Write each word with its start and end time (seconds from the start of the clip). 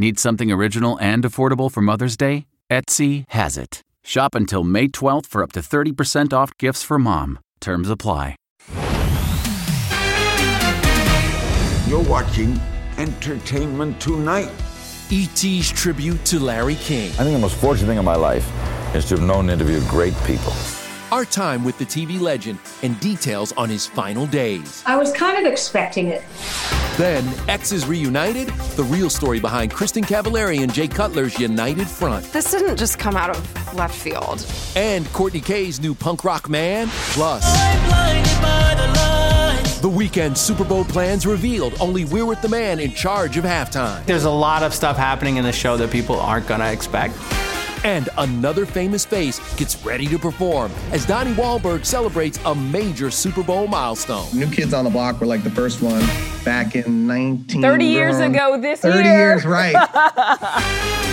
Need 0.00 0.18
something 0.18 0.50
original 0.50 0.98
and 0.98 1.24
affordable 1.24 1.70
for 1.70 1.82
Mother's 1.82 2.16
Day? 2.16 2.46
Etsy 2.70 3.26
has 3.28 3.58
it. 3.58 3.82
Shop 4.02 4.34
until 4.34 4.64
May 4.64 4.88
12th 4.88 5.26
for 5.26 5.42
up 5.42 5.52
to 5.52 5.60
30% 5.60 6.32
off 6.32 6.56
gifts 6.56 6.82
for 6.82 6.98
mom. 6.98 7.38
Terms 7.60 7.90
apply. 7.90 8.34
You're 11.86 12.08
watching 12.08 12.58
Entertainment 12.96 14.00
Tonight. 14.00 14.50
E.T.'s 15.10 15.70
tribute 15.70 16.24
to 16.24 16.40
Larry 16.40 16.76
King. 16.76 17.10
I 17.10 17.24
think 17.24 17.34
the 17.34 17.38
most 17.38 17.56
fortunate 17.56 17.88
thing 17.88 17.98
in 17.98 18.04
my 18.06 18.16
life 18.16 18.50
is 18.94 19.04
to 19.10 19.16
have 19.16 19.26
known 19.26 19.50
and 19.50 19.60
interviewed 19.60 19.86
great 19.86 20.14
people. 20.24 20.54
Our 21.12 21.26
time 21.26 21.62
with 21.62 21.76
the 21.76 21.84
TV 21.84 22.18
legend 22.18 22.58
and 22.82 22.98
details 23.00 23.52
on 23.52 23.68
his 23.68 23.86
final 23.86 24.24
days. 24.24 24.82
I 24.86 24.96
was 24.96 25.12
kind 25.12 25.44
of 25.44 25.52
expecting 25.52 26.06
it. 26.06 26.22
Then, 27.00 27.26
Exes 27.48 27.86
Reunited, 27.86 28.48
the 28.76 28.84
real 28.84 29.08
story 29.08 29.40
behind 29.40 29.72
Kristin 29.72 30.04
Cavallari 30.04 30.62
and 30.62 30.70
Jay 30.70 30.86
Cutler's 30.86 31.38
United 31.38 31.86
Front. 31.86 32.30
This 32.30 32.50
didn't 32.50 32.76
just 32.76 32.98
come 32.98 33.16
out 33.16 33.30
of 33.30 33.74
left 33.74 33.94
field. 33.94 34.44
And 34.76 35.06
Kourtney 35.06 35.42
K's 35.42 35.80
new 35.80 35.94
punk 35.94 36.24
rock 36.24 36.50
man, 36.50 36.88
plus. 37.14 37.42
The 39.80 39.88
Weeknd 39.88 40.36
Super 40.36 40.62
Bowl 40.62 40.84
plans 40.84 41.24
revealed. 41.24 41.72
Only 41.80 42.04
we're 42.04 42.26
with 42.26 42.42
the 42.42 42.50
man 42.50 42.78
in 42.78 42.92
charge 42.92 43.38
of 43.38 43.44
halftime. 43.44 44.04
There's 44.04 44.24
a 44.24 44.30
lot 44.30 44.62
of 44.62 44.74
stuff 44.74 44.98
happening 44.98 45.38
in 45.38 45.44
the 45.44 45.52
show 45.52 45.78
that 45.78 45.90
people 45.90 46.20
aren't 46.20 46.48
going 46.48 46.60
to 46.60 46.70
expect. 46.70 47.14
And 47.84 48.10
another 48.18 48.66
famous 48.66 49.04
face 49.06 49.38
gets 49.56 49.82
ready 49.84 50.06
to 50.08 50.18
perform 50.18 50.70
as 50.92 51.06
Donnie 51.06 51.32
Wahlberg 51.32 51.86
celebrates 51.86 52.38
a 52.44 52.54
major 52.54 53.10
Super 53.10 53.42
Bowl 53.42 53.66
milestone. 53.66 54.26
New 54.34 54.50
Kids 54.50 54.74
on 54.74 54.84
the 54.84 54.90
Block 54.90 55.20
were 55.20 55.26
like 55.26 55.42
the 55.42 55.50
first 55.50 55.80
one 55.80 56.04
back 56.44 56.76
in 56.76 57.06
19. 57.06 57.62
30 57.62 57.84
years 57.84 58.18
ago 58.18 58.60
this 58.60 58.80
30 58.80 58.98
year. 58.98 59.04
30 59.04 59.18
years, 59.18 59.46
right. 59.46 59.74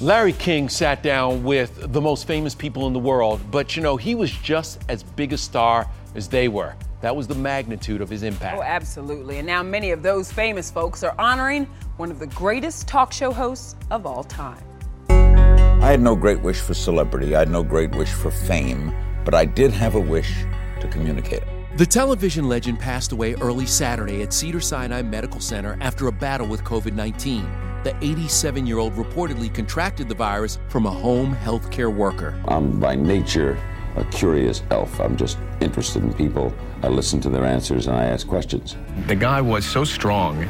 Larry 0.00 0.32
King 0.32 0.68
sat 0.68 1.02
down 1.02 1.44
with 1.44 1.92
the 1.92 2.00
most 2.00 2.26
famous 2.26 2.56
people 2.56 2.88
in 2.88 2.92
the 2.92 2.98
world, 2.98 3.40
but 3.52 3.76
you 3.76 3.82
know, 3.82 3.96
he 3.96 4.16
was 4.16 4.32
just 4.32 4.80
as 4.88 5.02
big 5.04 5.32
a 5.32 5.38
star 5.38 5.88
as 6.16 6.28
they 6.28 6.48
were. 6.48 6.74
That 7.02 7.14
was 7.14 7.26
the 7.26 7.34
magnitude 7.34 8.00
of 8.00 8.08
his 8.08 8.22
impact. 8.22 8.58
Oh, 8.58 8.62
absolutely. 8.62 9.38
And 9.38 9.46
now 9.46 9.62
many 9.62 9.90
of 9.90 10.02
those 10.02 10.32
famous 10.32 10.70
folks 10.70 11.02
are 11.02 11.14
honoring 11.18 11.68
one 11.96 12.10
of 12.10 12.18
the 12.18 12.26
greatest 12.28 12.88
talk 12.88 13.12
show 13.12 13.32
hosts 13.32 13.76
of 13.90 14.06
all 14.06 14.24
time. 14.24 14.62
I 15.08 15.90
had 15.90 16.00
no 16.00 16.14
great 16.14 16.40
wish 16.40 16.60
for 16.60 16.74
celebrity, 16.74 17.34
I 17.34 17.40
had 17.40 17.50
no 17.50 17.62
great 17.62 17.94
wish 17.94 18.12
for 18.12 18.30
fame, 18.30 18.94
but 19.24 19.34
I 19.34 19.44
did 19.44 19.72
have 19.72 19.94
a 19.94 20.00
wish 20.00 20.44
to 20.80 20.88
communicate. 20.88 21.42
The 21.76 21.86
television 21.86 22.48
legend 22.48 22.78
passed 22.78 23.12
away 23.12 23.34
early 23.34 23.66
Saturday 23.66 24.22
at 24.22 24.32
Cedars-Sinai 24.32 25.02
Medical 25.02 25.40
Center 25.40 25.78
after 25.80 26.06
a 26.06 26.12
battle 26.12 26.46
with 26.46 26.62
COVID 26.64 26.92
19. 26.92 27.42
The 27.82 27.96
87 28.00 28.66
year 28.66 28.78
old 28.78 28.94
reportedly 28.94 29.52
contracted 29.52 30.08
the 30.08 30.14
virus 30.14 30.58
from 30.68 30.86
a 30.86 30.90
home 30.90 31.34
healthcare 31.34 31.94
worker. 31.94 32.40
I'm 32.46 32.78
by 32.78 32.94
nature 32.94 33.58
a 33.96 34.04
curious 34.06 34.62
elf. 34.70 35.00
I'm 35.00 35.16
just 35.16 35.38
interested 35.60 36.02
in 36.02 36.12
people. 36.14 36.52
I 36.82 36.88
listen 36.88 37.20
to 37.22 37.28
their 37.28 37.44
answers 37.44 37.86
and 37.86 37.96
I 37.96 38.04
ask 38.04 38.26
questions. 38.26 38.76
The 39.06 39.14
guy 39.14 39.40
was 39.40 39.64
so 39.64 39.84
strong 39.84 40.46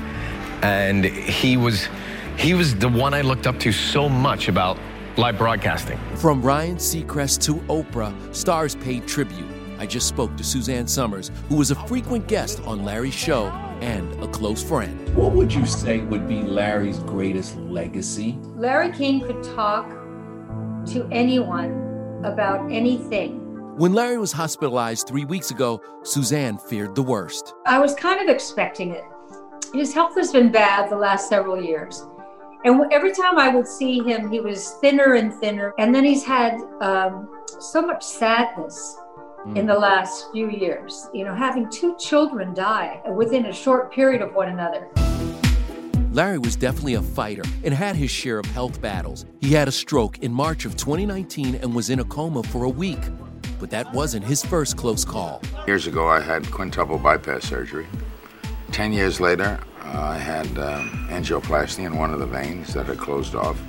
and 0.62 1.04
he 1.04 1.56
was 1.56 1.88
he 2.36 2.54
was 2.54 2.74
the 2.76 2.88
one 2.88 3.12
I 3.14 3.20
looked 3.20 3.46
up 3.46 3.58
to 3.60 3.72
so 3.72 4.08
much 4.08 4.48
about 4.48 4.78
live 5.16 5.36
broadcasting. 5.36 5.98
From 6.16 6.40
Ryan 6.40 6.76
Seacrest 6.76 7.42
to 7.42 7.54
Oprah, 7.72 8.14
stars 8.34 8.74
paid 8.76 9.06
tribute. 9.06 9.48
I 9.78 9.86
just 9.86 10.08
spoke 10.08 10.36
to 10.36 10.44
Suzanne 10.44 10.86
Somers, 10.86 11.30
who 11.48 11.56
was 11.56 11.70
a 11.70 11.74
frequent 11.86 12.28
guest 12.28 12.62
on 12.64 12.84
Larry's 12.84 13.14
show 13.14 13.46
and 13.80 14.12
a 14.22 14.28
close 14.28 14.62
friend. 14.62 15.14
What 15.16 15.32
would 15.32 15.52
you 15.52 15.66
say 15.66 15.98
would 15.98 16.28
be 16.28 16.40
Larry's 16.42 17.00
greatest 17.00 17.56
legacy? 17.56 18.38
Larry 18.54 18.92
King 18.92 19.20
could 19.20 19.42
talk 19.42 19.88
to 20.86 21.08
anyone 21.10 22.22
about 22.24 22.70
anything. 22.70 23.40
When 23.76 23.92
Larry 23.92 24.18
was 24.18 24.32
hospitalized 24.32 25.08
three 25.08 25.24
weeks 25.24 25.50
ago, 25.50 25.82
Suzanne 26.04 26.58
feared 26.58 26.94
the 26.94 27.02
worst. 27.02 27.52
I 27.66 27.78
was 27.78 27.94
kind 27.94 28.20
of 28.20 28.28
expecting 28.34 28.90
it. 28.90 29.04
His 29.72 29.94
health 29.94 30.14
has 30.16 30.30
been 30.30 30.52
bad 30.52 30.90
the 30.90 30.96
last 30.96 31.30
several 31.30 31.62
years. 31.62 32.06
And 32.64 32.92
every 32.92 33.12
time 33.12 33.38
I 33.38 33.48
would 33.48 33.66
see 33.66 34.00
him, 34.00 34.30
he 34.30 34.38
was 34.38 34.72
thinner 34.82 35.14
and 35.14 35.32
thinner. 35.32 35.72
And 35.78 35.94
then 35.94 36.04
he's 36.04 36.24
had 36.24 36.60
um, 36.82 37.28
so 37.58 37.80
much 37.80 38.04
sadness 38.04 38.98
mm. 39.46 39.56
in 39.56 39.64
the 39.64 39.74
last 39.74 40.30
few 40.30 40.50
years. 40.50 41.08
You 41.14 41.24
know, 41.24 41.34
having 41.34 41.70
two 41.70 41.96
children 41.96 42.52
die 42.52 43.00
within 43.16 43.46
a 43.46 43.52
short 43.52 43.90
period 43.92 44.20
of 44.20 44.34
one 44.34 44.50
another. 44.50 44.88
Larry 46.12 46.38
was 46.38 46.54
definitely 46.54 46.94
a 46.94 47.02
fighter 47.02 47.42
and 47.64 47.72
had 47.72 47.96
his 47.96 48.10
share 48.10 48.38
of 48.38 48.44
health 48.44 48.78
battles. 48.82 49.24
He 49.40 49.54
had 49.54 49.68
a 49.68 49.72
stroke 49.72 50.18
in 50.18 50.30
March 50.30 50.66
of 50.66 50.76
2019 50.76 51.54
and 51.54 51.74
was 51.74 51.88
in 51.88 52.00
a 52.00 52.04
coma 52.04 52.42
for 52.42 52.64
a 52.64 52.68
week. 52.68 53.00
But 53.58 53.70
that 53.70 53.90
wasn't 53.94 54.26
his 54.26 54.44
first 54.44 54.76
close 54.76 55.02
call. 55.02 55.40
Years 55.66 55.86
ago, 55.86 56.08
I 56.08 56.20
had 56.20 56.44
quintuple 56.50 56.98
bypass 56.98 57.44
surgery. 57.44 57.86
Ten 58.72 58.90
years 58.90 59.20
later, 59.20 59.60
uh, 59.84 60.00
I 60.00 60.16
had 60.16 60.46
um, 60.58 61.06
angioplasty 61.10 61.84
in 61.84 61.96
one 61.96 62.12
of 62.14 62.20
the 62.20 62.26
veins 62.26 62.72
that 62.72 62.86
had 62.86 62.96
closed 62.96 63.34
off. 63.34 63.60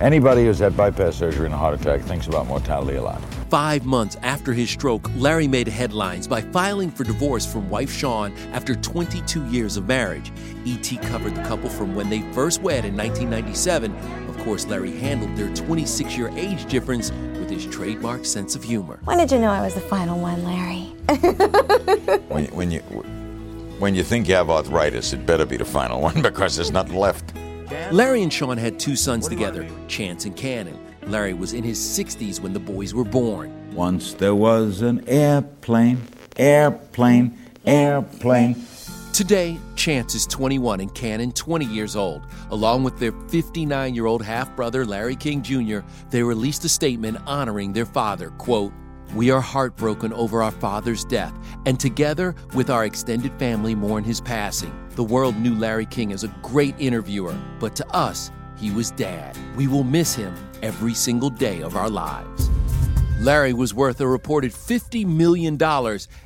Anybody 0.00 0.44
who's 0.44 0.58
had 0.58 0.76
bypass 0.76 1.16
surgery 1.16 1.46
and 1.46 1.54
a 1.54 1.56
heart 1.56 1.80
attack 1.80 2.02
thinks 2.02 2.26
about 2.26 2.46
mortality 2.46 2.98
a 2.98 3.02
lot. 3.02 3.22
Five 3.48 3.86
months 3.86 4.18
after 4.22 4.52
his 4.52 4.68
stroke, 4.68 5.10
Larry 5.16 5.48
made 5.48 5.66
headlines 5.66 6.28
by 6.28 6.42
filing 6.42 6.90
for 6.90 7.04
divorce 7.04 7.50
from 7.50 7.70
wife 7.70 7.90
Shawn 7.90 8.34
after 8.52 8.74
22 8.74 9.46
years 9.46 9.78
of 9.78 9.88
marriage. 9.88 10.30
E.T. 10.66 10.98
covered 10.98 11.34
the 11.34 11.42
couple 11.42 11.70
from 11.70 11.94
when 11.94 12.10
they 12.10 12.20
first 12.32 12.60
wed 12.60 12.84
in 12.84 12.94
1997. 12.94 13.96
Of 14.28 14.38
course, 14.44 14.66
Larry 14.66 14.92
handled 14.98 15.34
their 15.36 15.52
26 15.54 16.16
year 16.18 16.28
age 16.36 16.66
difference 16.66 17.10
with 17.10 17.48
his 17.48 17.66
trademark 17.66 18.26
sense 18.26 18.54
of 18.54 18.62
humor. 18.62 19.00
When 19.04 19.16
did 19.16 19.32
you 19.32 19.38
know 19.38 19.50
I 19.50 19.62
was 19.62 19.74
the 19.74 19.80
final 19.80 20.20
one, 20.20 20.44
Larry? 20.44 20.92
when, 22.28 22.44
when, 22.52 22.70
you, 22.70 22.80
when 23.80 23.94
you 23.94 24.04
think 24.04 24.28
you 24.28 24.34
have 24.34 24.50
arthritis, 24.50 25.12
it 25.14 25.24
better 25.24 25.46
be 25.46 25.56
the 25.56 25.64
final 25.64 26.00
one 26.08 26.22
because 26.22 26.54
there's 26.56 26.70
nothing 26.70 26.96
left. 26.96 27.32
Larry 27.90 28.22
and 28.22 28.32
Shawn 28.32 28.58
had 28.58 28.78
two 28.78 28.94
sons 28.94 29.28
together, 29.28 29.66
Chance 29.88 30.26
and 30.26 30.36
Cannon. 30.36 30.78
Larry 31.06 31.32
was 31.32 31.54
in 31.54 31.64
his 31.64 31.78
60s 31.78 32.40
when 32.40 32.52
the 32.52 32.60
boys 32.60 32.94
were 32.94 33.04
born. 33.04 33.74
Once 33.74 34.12
there 34.14 34.34
was 34.34 34.82
an 34.82 35.08
airplane, 35.08 36.02
airplane, 36.36 37.36
airplane. 37.64 38.64
Today, 39.12 39.58
Chance 39.76 40.14
is 40.14 40.26
21 40.26 40.80
and 40.80 40.94
Cannon 40.94 41.32
20 41.32 41.64
years 41.64 41.96
old. 41.96 42.22
Along 42.50 42.84
with 42.84 42.98
their 42.98 43.12
59 43.12 43.94
year 43.94 44.06
old 44.06 44.22
half 44.22 44.54
brother, 44.54 44.84
Larry 44.84 45.16
King 45.16 45.42
Jr., 45.42 45.80
they 46.10 46.22
released 46.22 46.64
a 46.64 46.68
statement 46.68 47.18
honoring 47.26 47.72
their 47.72 47.86
father. 47.86 48.30
Quote, 48.38 48.72
we 49.14 49.30
are 49.30 49.40
heartbroken 49.40 50.12
over 50.12 50.42
our 50.42 50.50
father's 50.50 51.04
death, 51.04 51.34
and 51.66 51.78
together 51.78 52.34
with 52.54 52.70
our 52.70 52.84
extended 52.84 53.32
family 53.38 53.74
mourn 53.74 54.04
his 54.04 54.20
passing. 54.20 54.72
The 54.90 55.04
world 55.04 55.36
knew 55.36 55.54
Larry 55.54 55.86
King 55.86 56.12
as 56.12 56.24
a 56.24 56.34
great 56.42 56.74
interviewer, 56.78 57.36
but 57.58 57.74
to 57.76 57.88
us, 57.88 58.30
he 58.56 58.70
was 58.70 58.90
dad. 58.90 59.36
We 59.56 59.66
will 59.66 59.84
miss 59.84 60.14
him 60.14 60.34
every 60.62 60.94
single 60.94 61.30
day 61.30 61.62
of 61.62 61.76
our 61.76 61.88
lives. 61.88 62.50
Larry 63.20 63.52
was 63.52 63.74
worth 63.74 64.00
a 64.00 64.06
reported 64.06 64.50
$50 64.50 65.04
million 65.04 65.58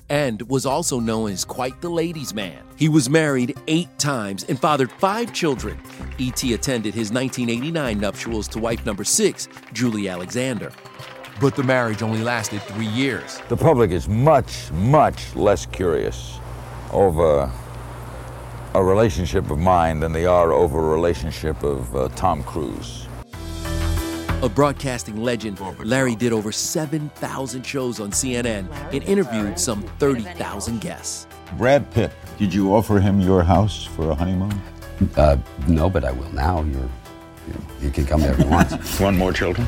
and 0.08 0.42
was 0.48 0.64
also 0.64 1.00
known 1.00 1.32
as 1.32 1.44
quite 1.44 1.80
the 1.80 1.88
ladies' 1.88 2.32
man. 2.32 2.62
He 2.76 2.88
was 2.88 3.10
married 3.10 3.58
eight 3.66 3.98
times 3.98 4.44
and 4.44 4.60
fathered 4.60 4.92
five 4.92 5.32
children. 5.32 5.80
E.T. 6.18 6.54
attended 6.54 6.94
his 6.94 7.10
1989 7.10 7.98
nuptials 7.98 8.46
to 8.48 8.60
wife 8.60 8.86
number 8.86 9.02
six, 9.02 9.48
Julie 9.72 10.08
Alexander 10.08 10.72
but 11.40 11.56
the 11.56 11.62
marriage 11.62 12.02
only 12.02 12.22
lasted 12.22 12.62
three 12.62 12.86
years. 12.86 13.40
The 13.48 13.56
public 13.56 13.90
is 13.90 14.08
much, 14.08 14.70
much 14.72 15.34
less 15.34 15.66
curious 15.66 16.38
over 16.92 17.50
a 18.74 18.82
relationship 18.82 19.50
of 19.50 19.58
mine 19.58 20.00
than 20.00 20.12
they 20.12 20.26
are 20.26 20.52
over 20.52 20.78
a 20.78 20.94
relationship 20.94 21.62
of 21.62 21.94
uh, 21.94 22.08
Tom 22.16 22.42
Cruise. 22.42 23.06
A 24.42 24.48
broadcasting 24.48 25.22
legend, 25.22 25.58
Larry 25.82 26.14
did 26.14 26.32
over 26.32 26.52
7,000 26.52 27.62
shows 27.64 27.98
on 27.98 28.10
CNN 28.10 28.70
and 28.92 29.02
interviewed 29.04 29.58
some 29.58 29.82
30,000 29.98 30.80
guests. 30.80 31.26
Brad 31.56 31.90
Pitt, 31.92 32.12
did 32.38 32.52
you 32.52 32.74
offer 32.74 33.00
him 33.00 33.20
your 33.20 33.42
house 33.42 33.84
for 33.84 34.10
a 34.10 34.14
honeymoon? 34.14 34.60
Uh, 35.16 35.36
no, 35.66 35.88
but 35.88 36.04
I 36.04 36.12
will 36.12 36.30
now. 36.32 36.62
You're, 36.62 36.90
you 37.80 37.90
can 37.90 38.06
come 38.06 38.20
there 38.20 38.32
if 38.32 38.40
you 38.40 38.46
want. 38.46 38.72
Want 39.00 39.16
more 39.16 39.32
children? 39.32 39.66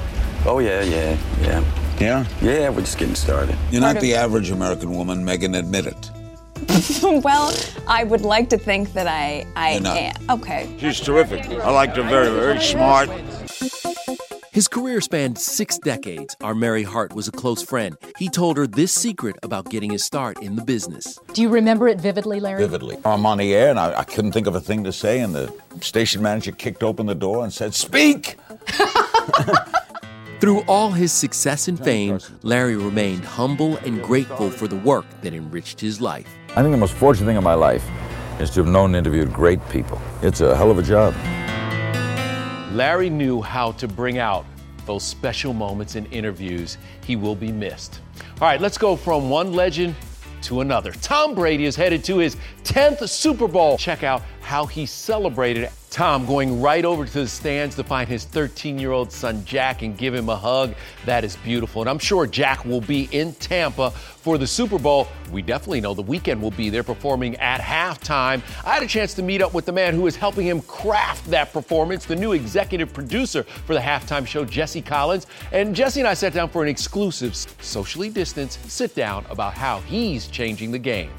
Oh, 0.49 0.61
yeah, 0.61 0.83
yeah, 0.83 1.19
yeah. 1.41 1.65
Yeah? 1.99 2.27
Yeah, 2.41 2.69
we're 2.69 2.83
just 2.83 2.99
getting 2.99 3.17
started. 3.17 3.57
You're 3.73 3.81
not 3.81 4.01
the 4.01 4.15
average 4.15 4.51
American 4.51 4.95
woman, 4.95 5.25
Megan, 5.25 5.57
admit 5.57 5.87
it. 5.87 6.11
well, 7.03 7.53
I 7.89 8.05
would 8.05 8.21
like 8.21 8.49
to 8.51 8.59
think 8.59 8.93
that 8.93 9.09
I, 9.09 9.45
I 9.57 9.71
am. 9.71 10.31
Okay. 10.31 10.73
She's 10.79 11.01
terrific. 11.01 11.47
I 11.47 11.71
liked 11.71 11.97
her 11.97 12.05
very, 12.05 12.31
very 12.31 12.61
smart. 12.61 13.11
His 14.53 14.69
career 14.69 15.01
spanned 15.01 15.37
six 15.37 15.79
decades. 15.79 16.37
Our 16.41 16.55
Mary 16.55 16.85
Hart 16.85 17.13
was 17.13 17.27
a 17.27 17.33
close 17.33 17.63
friend. 17.63 17.97
He 18.17 18.29
told 18.29 18.57
her 18.57 18.69
this 18.69 18.93
secret 18.93 19.37
about 19.43 19.69
getting 19.69 19.91
his 19.91 20.05
start 20.05 20.41
in 20.43 20.55
the 20.55 20.65
business. 20.65 21.19
Do 21.33 21.43
you 21.43 21.49
remember 21.49 21.89
it 21.89 22.01
vividly, 22.01 22.39
Larry? 22.39 22.63
Vividly. 22.63 22.97
I'm 23.05 23.27
on 23.27 23.39
the 23.39 23.53
air 23.53 23.69
and 23.71 23.79
I, 23.79 23.99
I 23.99 24.05
couldn't 24.05 24.33
think 24.33 24.47
of 24.47 24.55
a 24.55 24.61
thing 24.61 24.85
to 24.85 24.93
say, 24.93 25.21
and 25.21 25.35
the 25.35 25.53
station 25.81 26.23
manager 26.23 26.53
kicked 26.53 26.83
open 26.83 27.07
the 27.07 27.15
door 27.17 27.43
and 27.43 27.53
said, 27.53 27.75
Speak! 27.75 28.37
Through 30.39 30.65
all 30.69 30.91
his 30.91 31.13
success 31.13 31.67
and 31.67 31.83
fame, 31.83 32.19
Larry 32.43 32.77
remained 32.77 33.25
humble 33.25 33.79
and 33.79 34.03
grateful 34.03 34.51
for 34.51 34.69
the 34.69 34.77
work 34.77 35.07
that 35.23 35.33
enriched 35.33 35.81
his 35.81 35.99
life. 35.99 36.29
I 36.51 36.61
think 36.61 36.73
the 36.73 36.77
most 36.77 36.93
fortunate 36.93 37.27
thing 37.27 37.37
in 37.37 37.45
my 37.45 37.55
life 37.55 37.83
is 38.39 38.51
to 38.51 38.61
have 38.61 38.71
known 38.71 38.95
and 38.95 38.97
interviewed 38.97 39.33
great 39.33 39.67
people. 39.71 39.99
It's 40.21 40.43
a 40.43 40.55
hell 40.55 40.71
of 40.71 40.79
a 40.79 40.83
job. 40.83 41.15
Larry 42.75 43.09
knew 43.09 43.41
how 43.41 43.73
to 43.73 43.89
bring 43.89 44.19
out 44.19 44.45
those 44.85 45.05
special 45.05 45.55
moments 45.55 45.97
in 45.97 46.05
interviews. 46.07 46.77
He 47.03 47.17
will 47.17 47.35
be 47.35 47.51
missed. 47.51 48.01
All 48.39 48.47
right, 48.47 48.61
let's 48.61 48.77
go 48.77 48.95
from 48.95 49.31
one 49.31 49.55
legend 49.55 49.95
to 50.43 50.61
another. 50.61 50.93
Tom 50.93 51.35
Brady 51.35 51.65
is 51.65 51.77
headed 51.77 52.05
to 52.05 52.19
his 52.19 52.37
10th 52.63 53.09
Super 53.09 53.49
Bowl. 53.49 53.79
Check 53.79 54.03
out 54.03 54.21
how 54.43 54.67
he 54.67 54.85
celebrated 54.85 55.71
Tom 55.91 56.27
going 56.27 56.61
right 56.61 56.85
over 56.85 57.05
to 57.07 57.13
the 57.13 57.29
stands 57.29 57.75
to 57.77 57.85
find 57.85 58.09
his 58.09 58.25
13 58.25 58.79
year 58.79 58.93
old 58.93 59.11
son 59.13 59.45
Jack 59.45 59.83
and 59.83 59.97
give 59.97 60.15
him 60.15 60.29
a 60.29 60.37
hug. 60.37 60.75
That 61.05 61.25
is 61.25 61.37
beautiful. 61.37 61.83
And 61.83 61.89
I'm 61.89 61.99
sure 61.99 62.27
Jack 62.27 62.65
will 62.65 62.81
be 62.81 63.09
in 63.13 63.33
Tampa 63.35 63.91
for 63.91 64.39
the 64.39 64.47
Super 64.47 64.79
Bowl. 64.79 65.09
We 65.31 65.43
definitely 65.43 65.81
know 65.81 65.95
the 65.95 66.03
Weeknd 66.03 66.41
will 66.41 66.51
be 66.51 66.69
there 66.69 66.83
performing 66.83 67.37
at 67.37 67.61
halftime. 67.61 68.43
I 68.65 68.75
had 68.75 68.83
a 68.83 68.87
chance 68.87 69.15
to 69.15 69.23
meet 69.23 69.41
up 69.41 69.55
with 69.55 69.65
the 69.65 69.73
man 69.73 69.95
who 69.95 70.07
is 70.07 70.17
helping 70.17 70.47
him 70.47 70.61
craft 70.63 71.31
that 71.31 71.53
performance, 71.53 72.05
the 72.05 72.17
new 72.17 72.33
executive 72.33 72.93
producer 72.93 73.43
for 73.43 73.75
the 73.75 73.81
halftime 73.81 74.27
show, 74.27 74.45
Jesse 74.45 74.83
Collins. 74.83 75.27
And 75.53 75.75
Jesse 75.75 76.01
and 76.01 76.09
I 76.09 76.15
sat 76.15 76.33
down 76.33 76.49
for 76.49 76.63
an 76.63 76.69
exclusive, 76.69 77.37
socially 77.37 78.11
distanced 78.11 78.69
sit 78.71 78.95
down 78.95 79.25
about 79.31 79.55
how 79.55 79.81
he's 79.81 80.27
changing 80.29 80.71
the 80.71 80.79
game. 80.79 81.11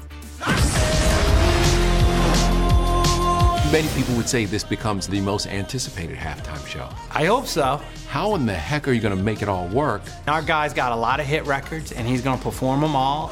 Many 3.70 3.88
people 3.88 4.14
would 4.14 4.30
say 4.30 4.46
this 4.46 4.64
becomes 4.64 5.06
the 5.06 5.20
most 5.20 5.46
anticipated 5.46 6.16
halftime 6.16 6.66
show. 6.66 6.88
I 7.10 7.26
hope 7.26 7.46
so. 7.46 7.82
How 8.08 8.34
in 8.34 8.46
the 8.46 8.54
heck 8.54 8.88
are 8.88 8.92
you 8.92 9.00
going 9.02 9.14
to 9.14 9.22
make 9.22 9.42
it 9.42 9.48
all 9.48 9.68
work? 9.68 10.00
Our 10.26 10.40
guy's 10.40 10.72
got 10.72 10.92
a 10.92 10.96
lot 10.96 11.20
of 11.20 11.26
hit 11.26 11.44
records, 11.44 11.92
and 11.92 12.08
he's 12.08 12.22
going 12.22 12.38
to 12.38 12.42
perform 12.42 12.80
them 12.80 12.96
all. 12.96 13.30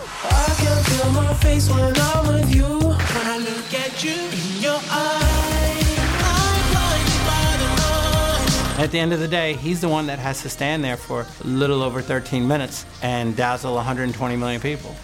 At 8.78 8.90
the 8.90 8.98
end 8.98 9.14
of 9.14 9.20
the 9.20 9.28
day, 9.28 9.54
he's 9.54 9.80
the 9.80 9.88
one 9.88 10.06
that 10.08 10.18
has 10.18 10.42
to 10.42 10.50
stand 10.50 10.84
there 10.84 10.98
for 10.98 11.22
a 11.22 11.46
little 11.46 11.82
over 11.82 12.02
13 12.02 12.46
minutes 12.46 12.84
and 13.02 13.34
dazzle 13.34 13.74
120 13.74 14.36
million 14.36 14.60
people. 14.60 14.94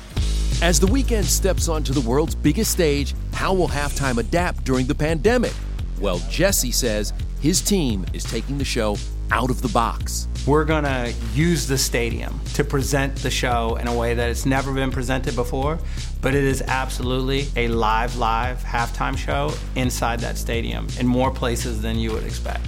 As 0.61 0.79
the 0.79 0.87
Weeknd 0.87 1.25
steps 1.25 1.69
onto 1.69 1.93
the 1.93 2.01
world's 2.01 2.35
biggest 2.35 2.71
stage, 2.71 3.15
how 3.33 3.55
will 3.55 3.69
halftime 3.69 4.19
adapt 4.19 4.65
during 4.65 4.87
the 4.87 4.95
pandemic? 4.95 5.53
Well, 6.01 6.21
Jesse 6.29 6.73
says 6.73 7.13
his 7.41 7.61
team 7.61 8.05
is 8.13 8.25
taking 8.25 8.59
the 8.59 8.65
show 8.65 8.97
out 9.31 9.51
of 9.51 9.63
the 9.63 9.69
box. 9.69 10.29
We're 10.47 10.65
going 10.65 10.85
to 10.85 11.13
use 11.35 11.67
the 11.67 11.79
stadium 11.79 12.41
to 12.55 12.65
present 12.65 13.17
the 13.17 13.31
show 13.31 13.77
in 13.77 13.89
a 13.89 13.97
way 13.97 14.15
that 14.15 14.29
it's 14.29 14.45
never 14.45 14.73
been 14.73 14.91
presented 14.91 15.35
before, 15.35 15.79
but 16.21 16.35
it 16.35 16.45
is 16.45 16.63
absolutely 16.63 17.47
a 17.57 17.69
live, 17.69 18.17
live 18.17 18.59
halftime 18.63 19.17
show 19.17 19.53
inside 19.75 20.21
that 20.21 20.37
stadium 20.37 20.87
in 20.99 21.07
more 21.07 21.31
places 21.31 21.81
than 21.81 21.99
you 21.99 22.13
would 22.13 22.25
expect. 22.25 22.67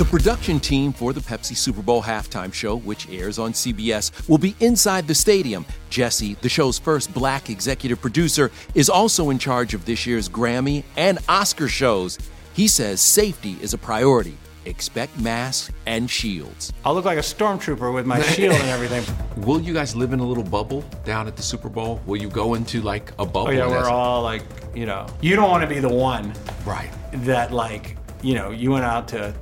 The 0.00 0.06
production 0.06 0.58
team 0.60 0.94
for 0.94 1.12
the 1.12 1.20
Pepsi 1.20 1.54
Super 1.54 1.82
Bowl 1.82 2.02
halftime 2.02 2.54
show, 2.54 2.74
which 2.74 3.06
airs 3.10 3.38
on 3.38 3.52
CBS, 3.52 4.26
will 4.30 4.38
be 4.38 4.56
inside 4.58 5.06
the 5.06 5.14
stadium. 5.14 5.66
Jesse, 5.90 6.38
the 6.40 6.48
show's 6.48 6.78
first 6.78 7.12
black 7.12 7.50
executive 7.50 8.00
producer, 8.00 8.50
is 8.74 8.88
also 8.88 9.28
in 9.28 9.38
charge 9.38 9.74
of 9.74 9.84
this 9.84 10.06
year's 10.06 10.26
Grammy 10.26 10.84
and 10.96 11.18
Oscar 11.28 11.68
shows. 11.68 12.18
He 12.54 12.66
says 12.66 13.02
safety 13.02 13.58
is 13.60 13.74
a 13.74 13.76
priority. 13.76 14.38
Expect 14.64 15.20
masks 15.20 15.70
and 15.84 16.10
shields. 16.10 16.72
I'll 16.82 16.94
look 16.94 17.04
like 17.04 17.18
a 17.18 17.20
stormtrooper 17.20 17.92
with 17.92 18.06
my 18.06 18.22
shield 18.32 18.54
and 18.54 18.70
everything. 18.70 19.04
Will 19.44 19.60
you 19.60 19.74
guys 19.74 19.94
live 19.94 20.14
in 20.14 20.20
a 20.20 20.26
little 20.26 20.44
bubble 20.44 20.80
down 21.04 21.28
at 21.28 21.36
the 21.36 21.42
Super 21.42 21.68
Bowl? 21.68 22.00
Will 22.06 22.16
you 22.16 22.30
go 22.30 22.54
into 22.54 22.80
like 22.80 23.10
a 23.18 23.26
bubble? 23.26 23.48
Oh, 23.48 23.50
yeah, 23.50 23.68
we're 23.68 23.90
all 23.90 24.22
like, 24.22 24.44
you 24.74 24.86
know, 24.86 25.06
you 25.20 25.36
don't 25.36 25.50
want 25.50 25.62
to 25.62 25.68
be 25.68 25.78
the 25.78 25.92
one. 25.92 26.32
Right. 26.64 26.90
That, 27.12 27.52
like, 27.52 27.98
you 28.22 28.34
know, 28.34 28.50
you 28.50 28.70
went 28.70 28.86
out 28.86 29.06
to 29.08 29.34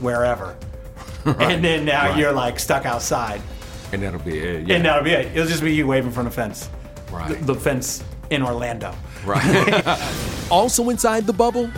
wherever. 0.00 0.56
right. 1.24 1.40
And 1.52 1.64
then 1.64 1.84
now 1.84 2.08
right. 2.08 2.18
you're 2.18 2.32
like 2.32 2.58
stuck 2.58 2.86
outside. 2.86 3.40
And 3.92 4.02
that'll 4.02 4.20
be 4.20 4.38
it. 4.38 4.66
Yeah. 4.66 4.76
And 4.76 4.84
that'll 4.84 5.04
be 5.04 5.10
it. 5.12 5.26
It'll 5.36 5.48
just 5.48 5.62
be 5.62 5.74
you 5.74 5.86
waving 5.86 6.12
from 6.12 6.24
the 6.24 6.30
fence. 6.30 6.70
Right. 7.10 7.28
The, 7.40 7.52
the 7.52 7.54
fence 7.54 8.04
in 8.30 8.42
Orlando. 8.42 8.94
Right. 9.24 9.84
also 10.50 10.88
inside 10.90 11.26
the 11.26 11.32
bubble. 11.32 11.70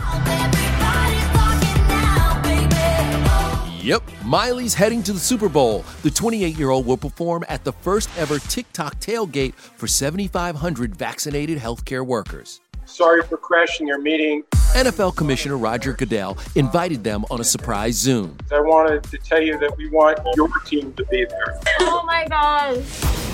Yep, 3.83 4.03
Miley's 4.23 4.73
heading 4.73 5.03
to 5.03 5.11
the 5.11 5.19
Super 5.19 5.49
Bowl. 5.49 5.83
The 6.03 6.09
28 6.09 6.57
year 6.57 6.69
old 6.69 6.85
will 6.85 6.95
perform 6.95 7.43
at 7.49 7.65
the 7.65 7.73
first 7.73 8.09
ever 8.17 8.39
TikTok 8.39 8.97
tailgate 9.01 9.55
for 9.55 9.87
7,500 9.87 10.95
vaccinated 10.95 11.59
healthcare 11.59 12.05
workers. 12.05 12.61
Sorry 12.85 13.21
for 13.23 13.35
crashing 13.35 13.85
your 13.85 13.99
meeting. 13.99 14.43
NFL 14.73 15.15
Commissioner 15.15 15.57
Roger 15.57 15.93
Goodell 15.93 16.37
invited 16.55 17.03
them 17.03 17.25
on 17.29 17.39
a 17.39 17.43
surprise 17.43 17.93
Zoom. 17.95 18.35
I 18.51 18.59
wanted 18.59 19.03
to 19.03 19.17
tell 19.19 19.41
you 19.41 19.57
that 19.59 19.77
we 19.77 19.87
want 19.89 20.17
your 20.35 20.49
team 20.65 20.91
to 20.93 21.05
be 21.05 21.25
there. 21.25 21.59
Oh 21.81 22.03
my 22.05 22.27
gosh. 22.27 22.77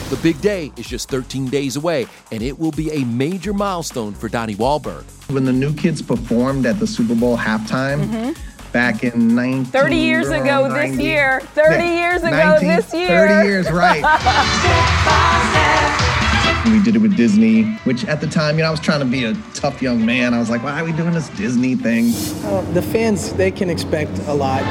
The 0.09 0.19
big 0.21 0.41
day 0.41 0.71
is 0.75 0.85
just 0.87 1.07
13 1.09 1.47
days 1.47 1.77
away, 1.77 2.07
and 2.31 2.41
it 2.43 2.59
will 2.59 2.71
be 2.71 2.91
a 2.91 3.05
major 3.05 3.53
milestone 3.53 4.13
for 4.13 4.27
Donnie 4.27 4.55
Wahlberg. 4.55 5.03
When 5.31 5.45
the 5.45 5.53
new 5.53 5.73
kids 5.73 6.01
performed 6.01 6.65
at 6.65 6.77
the 6.79 6.87
Super 6.87 7.15
Bowl 7.15 7.37
halftime 7.37 7.99
Mm-hmm. 8.09 8.71
back 8.73 9.03
in 9.05 9.33
19... 9.35 9.65
30 9.65 9.95
years 9.95 10.27
ago 10.29 10.67
90 10.67 10.97
this 10.97 11.05
year. 11.05 11.39
30 11.39 11.83
years 11.87 12.23
ago 12.23 12.31
19 12.59 12.67
this 12.67 12.93
year. 12.93 13.27
30 13.27 13.47
years, 13.47 13.71
right. 13.71 14.03
We 16.65 16.83
did 16.83 16.95
it 16.95 16.99
with 16.99 17.15
Disney, 17.15 17.63
which 17.85 18.05
at 18.05 18.21
the 18.21 18.27
time, 18.27 18.57
you 18.57 18.63
know, 18.63 18.67
I 18.67 18.71
was 18.71 18.79
trying 18.79 18.99
to 18.99 19.05
be 19.05 19.23
a 19.23 19.33
tough 19.53 19.81
young 19.81 20.05
man. 20.05 20.33
I 20.33 20.39
was 20.39 20.49
like, 20.49 20.61
why 20.61 20.79
are 20.79 20.83
we 20.83 20.91
doing 20.91 21.13
this 21.13 21.29
Disney 21.29 21.75
thing? 21.75 22.11
Uh, 22.45 22.61
the 22.73 22.81
fans, 22.81 23.33
they 23.33 23.49
can 23.49 23.69
expect 23.69 24.19
a 24.27 24.33
lot. 24.33 24.61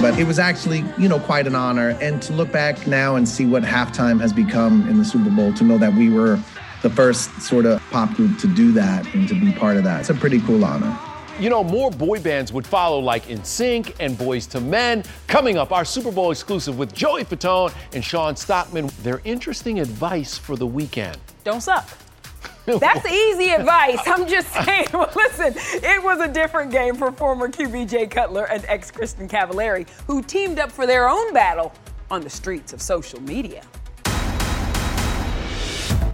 But 0.00 0.18
it 0.18 0.26
was 0.26 0.38
actually, 0.38 0.84
you 0.98 1.08
know, 1.08 1.18
quite 1.18 1.46
an 1.46 1.54
honor. 1.54 1.96
And 2.00 2.20
to 2.22 2.32
look 2.32 2.52
back 2.52 2.86
now 2.86 3.16
and 3.16 3.28
see 3.28 3.46
what 3.46 3.62
halftime 3.62 4.20
has 4.20 4.32
become 4.32 4.88
in 4.88 4.98
the 4.98 5.04
Super 5.04 5.30
Bowl, 5.30 5.52
to 5.54 5.64
know 5.64 5.78
that 5.78 5.94
we 5.94 6.10
were 6.10 6.38
the 6.82 6.90
first 6.90 7.40
sort 7.40 7.66
of 7.66 7.82
pop 7.90 8.14
group 8.14 8.38
to 8.38 8.46
do 8.46 8.70
that 8.72 9.06
and 9.14 9.26
to 9.28 9.34
be 9.34 9.50
part 9.52 9.76
of 9.76 9.84
that, 9.84 10.00
it's 10.00 10.10
a 10.10 10.14
pretty 10.14 10.40
cool 10.42 10.64
honor. 10.64 10.96
You 11.38 11.50
know, 11.50 11.62
more 11.62 11.92
boy 11.92 12.18
bands 12.18 12.52
would 12.52 12.66
follow, 12.66 12.98
like 12.98 13.26
NSYNC 13.26 13.94
and 14.00 14.18
Boyz 14.18 14.52
II 14.52 14.68
Men. 14.68 15.04
Coming 15.28 15.56
up, 15.56 15.70
our 15.70 15.84
Super 15.84 16.10
Bowl 16.10 16.32
exclusive 16.32 16.76
with 16.76 16.92
Joey 16.92 17.22
Fatone 17.22 17.72
and 17.92 18.04
Shawn 18.04 18.34
Stockman. 18.34 18.90
Their 19.04 19.20
interesting 19.24 19.78
advice 19.78 20.36
for 20.36 20.56
the 20.56 20.66
Weeknd. 20.66 21.16
Don't 21.44 21.60
suck. 21.60 21.88
That's 22.66 23.06
easy 23.06 23.50
advice. 23.50 24.00
I'm 24.06 24.26
just 24.26 24.52
saying. 24.52 24.88
Well, 24.92 25.10
listen, 25.14 25.54
it 25.56 26.02
was 26.02 26.18
a 26.18 26.26
different 26.26 26.72
game 26.72 26.96
for 26.96 27.12
former 27.12 27.48
QB 27.48 27.88
Jay 27.88 28.08
Cutler 28.08 28.46
and 28.46 28.64
ex 28.66 28.90
Kristin 28.90 29.28
Cavallari, 29.28 29.88
who 30.08 30.22
teamed 30.22 30.58
up 30.58 30.72
for 30.72 30.88
their 30.88 31.08
own 31.08 31.32
battle 31.32 31.72
on 32.10 32.20
the 32.22 32.30
streets 32.30 32.72
of 32.72 32.82
social 32.82 33.20
media. 33.22 33.62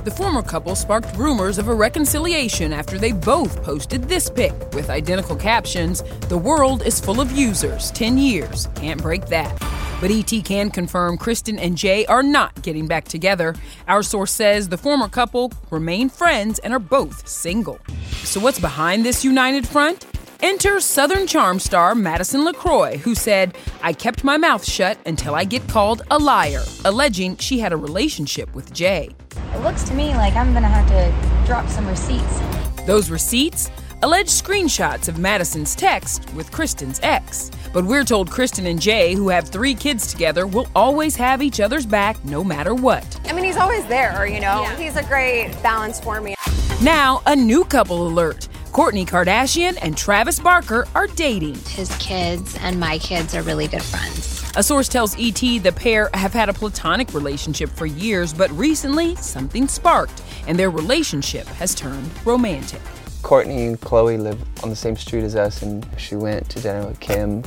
The 0.04 0.10
former 0.10 0.42
couple 0.42 0.76
sparked 0.76 1.16
rumors 1.16 1.56
of 1.56 1.68
a 1.68 1.74
reconciliation 1.74 2.74
after 2.74 2.98
they 2.98 3.12
both 3.12 3.62
posted 3.62 4.02
this 4.02 4.28
pic 4.28 4.52
with 4.74 4.90
identical 4.90 5.34
captions 5.34 6.02
The 6.28 6.36
world 6.36 6.82
is 6.82 7.00
full 7.00 7.22
of 7.22 7.32
users, 7.32 7.90
10 7.92 8.18
years, 8.18 8.68
can't 8.74 9.00
break 9.00 9.24
that. 9.28 9.58
But 10.02 10.10
ET 10.10 10.44
can 10.44 10.70
confirm 10.70 11.16
Kristin 11.16 11.58
and 11.58 11.74
Jay 11.74 12.04
are 12.04 12.22
not 12.22 12.60
getting 12.60 12.86
back 12.86 13.06
together. 13.06 13.54
Our 13.88 14.02
source 14.02 14.30
says 14.30 14.68
the 14.68 14.76
former 14.76 15.08
couple 15.08 15.50
remain 15.70 16.10
friends 16.10 16.58
and 16.58 16.74
are 16.74 16.78
both 16.78 17.26
single. 17.26 17.78
So, 18.24 18.40
what's 18.40 18.60
behind 18.60 19.06
this 19.06 19.24
united 19.24 19.66
front? 19.66 20.04
Enter 20.44 20.78
Southern 20.78 21.26
Charm 21.26 21.58
star 21.58 21.94
Madison 21.94 22.44
LeCroy, 22.44 22.98
who 22.98 23.14
said, 23.14 23.56
I 23.80 23.94
kept 23.94 24.24
my 24.24 24.36
mouth 24.36 24.62
shut 24.62 24.98
until 25.06 25.34
I 25.34 25.44
get 25.44 25.66
called 25.68 26.02
a 26.10 26.18
liar, 26.18 26.62
alleging 26.84 27.38
she 27.38 27.58
had 27.58 27.72
a 27.72 27.78
relationship 27.78 28.54
with 28.54 28.70
Jay. 28.70 29.08
It 29.54 29.62
looks 29.62 29.84
to 29.84 29.94
me 29.94 30.08
like 30.08 30.34
I'm 30.34 30.52
gonna 30.52 30.68
have 30.68 30.86
to 30.88 31.46
drop 31.46 31.66
some 31.70 31.86
receipts. 31.88 32.40
Those 32.84 33.08
receipts? 33.08 33.70
Alleged 34.02 34.28
screenshots 34.28 35.08
of 35.08 35.18
Madison's 35.18 35.74
text 35.74 36.30
with 36.34 36.50
Kristin's 36.50 37.00
ex. 37.02 37.50
But 37.72 37.86
we're 37.86 38.04
told 38.04 38.28
Kristin 38.28 38.66
and 38.66 38.78
Jay, 38.78 39.14
who 39.14 39.30
have 39.30 39.48
three 39.48 39.74
kids 39.74 40.08
together, 40.12 40.46
will 40.46 40.68
always 40.76 41.16
have 41.16 41.40
each 41.40 41.58
other's 41.58 41.86
back 41.86 42.22
no 42.22 42.44
matter 42.44 42.74
what. 42.74 43.18
I 43.24 43.32
mean, 43.32 43.46
he's 43.46 43.56
always 43.56 43.86
there, 43.86 44.26
you 44.26 44.40
know? 44.40 44.64
He's 44.76 44.96
a 44.96 45.04
great 45.04 45.54
balance 45.62 46.00
for 46.00 46.20
me. 46.20 46.34
Now, 46.82 47.22
a 47.24 47.34
new 47.34 47.64
couple 47.64 48.06
alert. 48.06 48.46
Kourtney 48.74 49.06
Kardashian 49.06 49.78
and 49.82 49.96
Travis 49.96 50.40
Barker 50.40 50.88
are 50.96 51.06
dating. 51.06 51.54
His 51.54 51.96
kids 51.98 52.56
and 52.56 52.80
my 52.80 52.98
kids 52.98 53.32
are 53.32 53.42
really 53.42 53.68
good 53.68 53.84
friends. 53.84 54.42
A 54.56 54.64
source 54.64 54.88
tells 54.88 55.14
ET 55.16 55.38
the 55.38 55.72
pair 55.72 56.10
have 56.12 56.32
had 56.32 56.48
a 56.48 56.52
platonic 56.52 57.14
relationship 57.14 57.70
for 57.70 57.86
years, 57.86 58.34
but 58.34 58.50
recently 58.50 59.14
something 59.14 59.68
sparked, 59.68 60.24
and 60.48 60.58
their 60.58 60.70
relationship 60.70 61.46
has 61.46 61.72
turned 61.72 62.10
romantic. 62.24 62.80
Kourtney 63.22 63.68
and 63.68 63.80
Chloe 63.80 64.16
live 64.16 64.42
on 64.64 64.70
the 64.70 64.76
same 64.76 64.96
street 64.96 65.22
as 65.22 65.36
us, 65.36 65.62
and 65.62 65.86
she 65.96 66.16
went 66.16 66.48
to 66.50 66.60
dinner 66.60 66.84
with 66.84 66.98
Kim, 66.98 67.44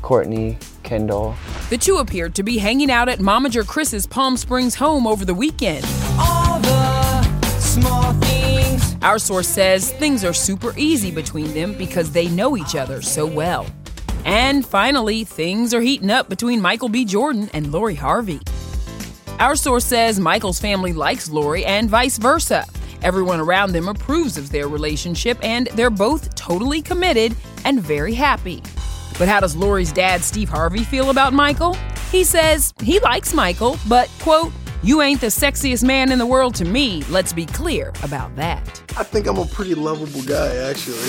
Kourtney, 0.00 0.64
Kendall. 0.84 1.34
The 1.70 1.76
two 1.76 1.96
appeared 1.96 2.36
to 2.36 2.44
be 2.44 2.58
hanging 2.58 2.88
out 2.88 3.08
at 3.08 3.18
Momager 3.18 3.66
Kris's 3.66 4.06
Palm 4.06 4.36
Springs 4.36 4.76
home 4.76 5.08
over 5.08 5.24
the 5.24 5.34
weekend. 5.34 5.84
Our 9.02 9.18
source 9.18 9.46
says 9.46 9.92
things 9.92 10.24
are 10.24 10.32
super 10.32 10.74
easy 10.76 11.10
between 11.10 11.54
them 11.54 11.74
because 11.74 12.10
they 12.10 12.28
know 12.28 12.56
each 12.56 12.74
other 12.74 13.00
so 13.00 13.26
well. 13.26 13.66
And 14.24 14.66
finally, 14.66 15.24
things 15.24 15.72
are 15.72 15.80
heating 15.80 16.10
up 16.10 16.28
between 16.28 16.60
Michael 16.60 16.88
B. 16.88 17.04
Jordan 17.04 17.48
and 17.52 17.70
Lori 17.70 17.94
Harvey. 17.94 18.40
Our 19.38 19.54
source 19.54 19.84
says 19.84 20.18
Michael's 20.18 20.58
family 20.58 20.92
likes 20.92 21.30
Lori 21.30 21.64
and 21.64 21.88
vice 21.88 22.18
versa. 22.18 22.66
Everyone 23.02 23.38
around 23.38 23.70
them 23.70 23.86
approves 23.86 24.36
of 24.36 24.50
their 24.50 24.66
relationship 24.66 25.38
and 25.42 25.68
they're 25.74 25.90
both 25.90 26.34
totally 26.34 26.82
committed 26.82 27.36
and 27.64 27.80
very 27.80 28.14
happy. 28.14 28.62
But 29.16 29.28
how 29.28 29.38
does 29.38 29.54
Lori's 29.54 29.92
dad, 29.92 30.22
Steve 30.22 30.48
Harvey, 30.48 30.82
feel 30.82 31.10
about 31.10 31.32
Michael? 31.32 31.74
He 32.10 32.24
says 32.24 32.74
he 32.82 32.98
likes 33.00 33.32
Michael, 33.32 33.78
but, 33.88 34.10
quote, 34.20 34.52
you 34.82 35.02
ain't 35.02 35.20
the 35.20 35.26
sexiest 35.28 35.84
man 35.84 36.12
in 36.12 36.18
the 36.18 36.26
world 36.26 36.54
to 36.56 36.64
me. 36.64 37.02
Let's 37.10 37.32
be 37.32 37.46
clear 37.46 37.92
about 38.02 38.34
that. 38.36 38.82
I 38.96 39.02
think 39.04 39.26
I'm 39.26 39.38
a 39.38 39.46
pretty 39.46 39.74
lovable 39.74 40.22
guy, 40.22 40.56
actually. 40.56 41.08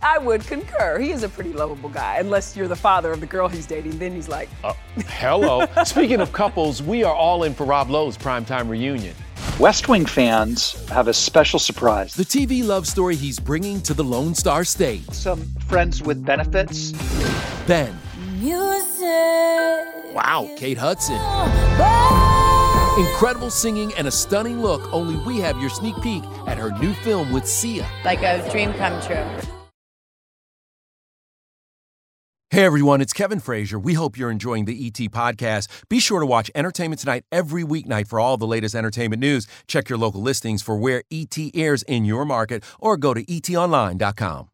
I 0.00 0.16
would 0.18 0.46
concur. 0.46 0.98
He 0.98 1.10
is 1.10 1.24
a 1.24 1.28
pretty 1.28 1.52
lovable 1.52 1.88
guy, 1.88 2.18
unless 2.18 2.56
you're 2.56 2.68
the 2.68 2.76
father 2.76 3.10
of 3.12 3.20
the 3.20 3.26
girl 3.26 3.48
he's 3.48 3.66
dating. 3.66 3.98
Then 3.98 4.12
he's 4.12 4.28
like, 4.28 4.48
Uh, 4.62 4.72
hello. 5.06 5.66
Speaking 5.84 6.20
of 6.20 6.32
couples, 6.32 6.82
we 6.82 7.02
are 7.04 7.14
all 7.14 7.42
in 7.44 7.52
for 7.54 7.64
Rob 7.64 7.90
Lowe's 7.90 8.16
primetime 8.16 8.68
reunion. 8.68 9.14
West 9.58 9.88
Wing 9.88 10.06
fans 10.06 10.88
have 10.88 11.08
a 11.08 11.12
special 11.14 11.58
surprise. 11.58 12.14
The 12.14 12.24
TV 12.24 12.64
love 12.64 12.86
story 12.86 13.16
he's 13.16 13.40
bringing 13.40 13.80
to 13.82 13.92
the 13.94 14.04
Lone 14.04 14.34
Star 14.34 14.62
State. 14.62 15.12
Some 15.12 15.42
friends 15.66 16.00
with 16.00 16.24
benefits. 16.24 16.92
Ben. 17.66 17.98
Music. 18.38 20.14
Wow, 20.14 20.48
Kate 20.56 20.78
Hudson. 20.78 21.18
Incredible 22.98 23.50
singing 23.50 23.94
and 23.94 24.08
a 24.08 24.10
stunning 24.10 24.60
look. 24.60 24.92
Only 24.92 25.16
we 25.24 25.38
have 25.38 25.60
your 25.60 25.70
sneak 25.70 25.94
peek 26.02 26.24
at 26.48 26.58
her 26.58 26.72
new 26.80 26.92
film 26.94 27.32
with 27.32 27.46
Sia. 27.46 27.86
Like 28.04 28.22
a 28.22 28.46
dream 28.50 28.72
come 28.74 29.00
true. 29.00 29.24
Hey 32.50 32.64
everyone, 32.64 33.00
it's 33.00 33.12
Kevin 33.12 33.40
Frazier. 33.40 33.78
We 33.78 33.94
hope 33.94 34.18
you're 34.18 34.30
enjoying 34.32 34.64
the 34.64 34.86
ET 34.86 34.98
podcast. 35.12 35.68
Be 35.88 36.00
sure 36.00 36.18
to 36.18 36.26
watch 36.26 36.50
Entertainment 36.54 36.98
Tonight 36.98 37.24
every 37.30 37.62
weeknight 37.62 38.08
for 38.08 38.18
all 38.18 38.36
the 38.36 38.46
latest 38.46 38.74
entertainment 38.74 39.20
news. 39.20 39.46
Check 39.68 39.88
your 39.88 39.98
local 39.98 40.22
listings 40.22 40.60
for 40.60 40.76
where 40.76 41.04
ET 41.10 41.36
airs 41.54 41.84
in 41.84 42.04
your 42.04 42.24
market 42.24 42.64
or 42.80 42.96
go 42.96 43.14
to 43.14 43.22
etonline.com. 43.26 44.48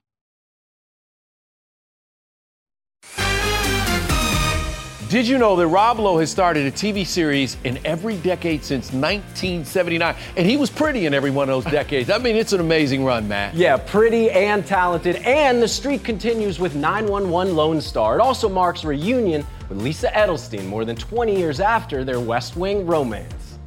Did 5.08 5.28
you 5.28 5.37
know 5.38 5.54
that 5.56 5.66
Rob 5.66 5.99
Lowe 5.99 6.18
has 6.18 6.30
started 6.30 6.66
a 6.66 6.70
TV 6.73 7.06
series 7.06 7.58
in 7.64 7.78
every 7.84 8.16
decade 8.16 8.64
since 8.64 8.87
1979? 8.87 10.16
And 10.37 10.46
he 10.46 10.56
was 10.56 10.70
pretty 10.70 11.04
in 11.04 11.12
every 11.12 11.30
one 11.30 11.49
of 11.49 11.62
those 11.62 11.70
decades. 11.70 12.08
I 12.08 12.18
mean, 12.18 12.37
it's 12.37 12.52
an 12.54 12.61
amazing 12.61 13.04
run, 13.04 13.28
Matt. 13.28 13.54
Yeah, 13.54 13.76
pretty 13.76 14.30
and 14.30 14.66
talented. 14.66 15.16
And 15.16 15.62
the 15.62 15.68
streak 15.68 16.04
continues 16.04 16.58
with 16.58 16.75
911 16.75 17.54
Lone 17.54 17.80
Star. 17.82 18.18
It 18.18 18.23
also 18.23 18.49
marks 18.49 18.82
reunion 18.82 19.46
with 19.68 19.82
Lisa 19.82 20.08
Edelstein 20.08 20.66
more 20.66 20.84
than 20.87 20.96
20 20.96 21.37
years 21.37 21.61
after 21.61 22.02
their 22.02 22.18
West 22.18 22.56
Wing 22.56 22.87
romance. 22.87 23.58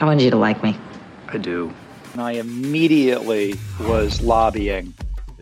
I 0.00 0.06
want 0.06 0.20
you 0.20 0.30
to 0.30 0.36
like 0.36 0.62
me. 0.62 0.76
I 1.28 1.38
do. 1.38 1.72
And 2.12 2.20
I 2.20 2.32
immediately 2.32 3.54
was 3.80 4.20
lobbying 4.22 4.92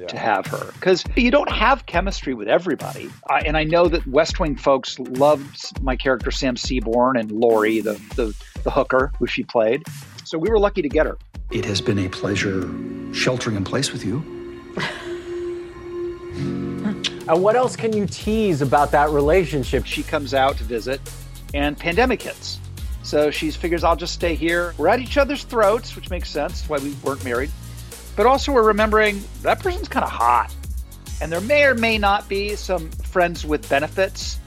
to 0.09 0.19
have 0.19 0.47
her 0.47 0.73
because 0.75 1.05
you 1.17 1.31
don't 1.31 1.51
have 1.51 1.87
chemistry 1.87 2.35
with 2.35 2.49
everybody. 2.49 3.11
I, 3.29 3.41
and 3.41 3.57
I 3.57 3.65
know 3.65 3.89
that 3.89 4.07
West 4.07 4.41
Wing 4.41 4.57
folks 4.57 4.99
loved 4.99 5.83
my 5.83 5.97
character 5.97 6.31
Sam 6.31 6.57
Seaborn 6.57 7.17
and 7.17 7.31
Lori, 7.31 7.81
the, 7.81 7.95
the 8.17 8.35
the 8.63 8.71
hooker 8.71 9.13
who 9.19 9.27
she 9.27 9.43
played. 9.45 9.83
So 10.25 10.39
we 10.39 10.49
were 10.49 10.59
lucky 10.59 10.83
to 10.83 10.89
get 10.89 11.07
her. 11.07 11.19
It 11.51 11.65
has 11.65 11.81
been 11.81 11.99
a 11.99 12.09
pleasure 12.09 12.69
sheltering 13.13 13.57
in 13.57 13.65
place 13.65 13.93
with 13.93 14.05
you. 14.05 14.23
And 17.29 17.43
what 17.43 17.55
else 17.55 17.77
can 17.77 17.97
you 17.97 18.07
tease 18.07 18.63
about 18.63 18.91
that 18.91 19.11
relationship? 19.11 19.87
She 19.87 20.03
comes 20.03 20.35
out 20.35 20.59
to 20.59 20.65
visit, 20.65 21.01
and 21.55 21.79
pandemic 21.79 22.21
hits. 22.23 22.59
So 23.05 23.31
she 23.31 23.51
figures 23.51 23.85
I'll 23.85 23.97
just 23.97 24.15
stay 24.15 24.35
here. 24.35 24.75
We're 24.79 24.89
at 24.89 25.01
each 25.01 25.19
other's 25.19 25.45
throats, 25.45 25.95
which 25.95 26.11
makes 26.11 26.29
sense. 26.29 26.69
Why 26.69 26.79
we 26.79 26.93
weren't 27.05 27.25
married. 27.25 27.51
But 28.17 28.27
also, 28.27 28.53
we're 28.53 28.63
remembering 28.63 29.23
that 29.43 29.61
person's 29.61 29.89
kind 29.89 30.05
of 30.05 30.11
hot. 30.11 30.55
And 31.21 31.31
there 31.31 31.41
may 31.41 31.65
or 31.65 31.75
may 31.75 31.99
not 31.99 32.29
be 32.29 32.57
some 32.57 32.91
friends 32.91 33.45
with 33.45 33.69
benefits 33.69 34.39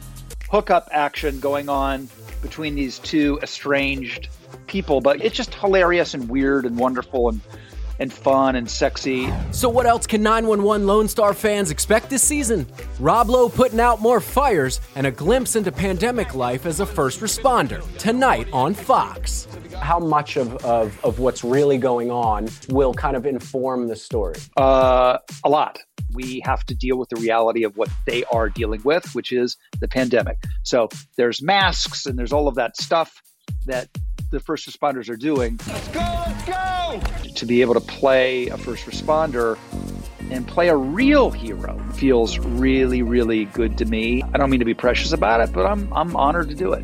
hookup 0.49 0.87
action 0.91 1.39
going 1.39 1.69
on 1.69 2.07
between 2.41 2.75
these 2.75 2.99
two 2.99 3.39
estranged 3.41 4.29
people. 4.67 5.01
But 5.01 5.23
it's 5.23 5.35
just 5.35 5.53
hilarious 5.55 6.13
and 6.13 6.29
weird 6.29 6.65
and 6.65 6.77
wonderful. 6.77 7.29
And 7.29 7.41
and 7.99 8.11
fun 8.11 8.55
and 8.55 8.69
sexy. 8.69 9.31
So, 9.51 9.69
what 9.69 9.85
else 9.85 10.07
can 10.07 10.21
911 10.21 10.85
Lone 10.85 11.07
Star 11.07 11.33
fans 11.33 11.71
expect 11.71 12.09
this 12.09 12.23
season? 12.23 12.67
Rob 12.99 13.29
Lowe 13.29 13.49
putting 13.49 13.79
out 13.79 14.01
more 14.01 14.19
fires 14.19 14.81
and 14.95 15.07
a 15.07 15.11
glimpse 15.11 15.55
into 15.55 15.71
pandemic 15.71 16.35
life 16.35 16.65
as 16.65 16.79
a 16.79 16.85
first 16.85 17.21
responder 17.21 17.81
tonight 17.97 18.47
on 18.51 18.73
Fox. 18.73 19.47
How 19.81 19.99
much 19.99 20.37
of, 20.37 20.55
of, 20.65 21.03
of 21.03 21.19
what's 21.19 21.43
really 21.43 21.77
going 21.77 22.11
on 22.11 22.49
will 22.69 22.93
kind 22.93 23.15
of 23.15 23.25
inform 23.25 23.87
the 23.87 23.95
story? 23.95 24.35
Uh, 24.57 25.17
a 25.43 25.49
lot. 25.49 25.79
We 26.13 26.41
have 26.45 26.65
to 26.65 26.75
deal 26.75 26.97
with 26.97 27.09
the 27.09 27.17
reality 27.17 27.63
of 27.63 27.77
what 27.77 27.89
they 28.05 28.23
are 28.25 28.49
dealing 28.49 28.81
with, 28.83 29.13
which 29.13 29.31
is 29.31 29.57
the 29.79 29.87
pandemic. 29.87 30.43
So 30.63 30.89
there's 31.17 31.41
masks 31.41 32.05
and 32.05 32.17
there's 32.17 32.33
all 32.33 32.47
of 32.47 32.55
that 32.55 32.77
stuff 32.77 33.21
that 33.65 33.89
the 34.31 34.39
first 34.39 34.67
responders 34.69 35.09
are 35.09 35.17
doing. 35.17 35.59
Let's 35.67 35.87
go, 35.89 35.99
let's 35.99 36.45
go! 36.45 37.01
To 37.35 37.45
be 37.45 37.61
able 37.61 37.73
to 37.73 37.81
play 37.81 38.47
a 38.47 38.57
first 38.57 38.85
responder 38.85 39.57
and 40.31 40.47
play 40.47 40.69
a 40.69 40.75
real 40.75 41.31
hero 41.31 41.77
feels 41.93 42.39
really, 42.39 43.01
really 43.01 43.45
good 43.45 43.77
to 43.77 43.85
me. 43.85 44.23
I 44.33 44.37
don't 44.37 44.49
mean 44.49 44.59
to 44.59 44.65
be 44.65 44.73
precious 44.73 45.11
about 45.11 45.41
it, 45.41 45.53
but 45.53 45.65
I'm, 45.65 45.91
I'm 45.93 46.15
honored 46.15 46.49
to 46.49 46.55
do 46.55 46.73
it. 46.73 46.83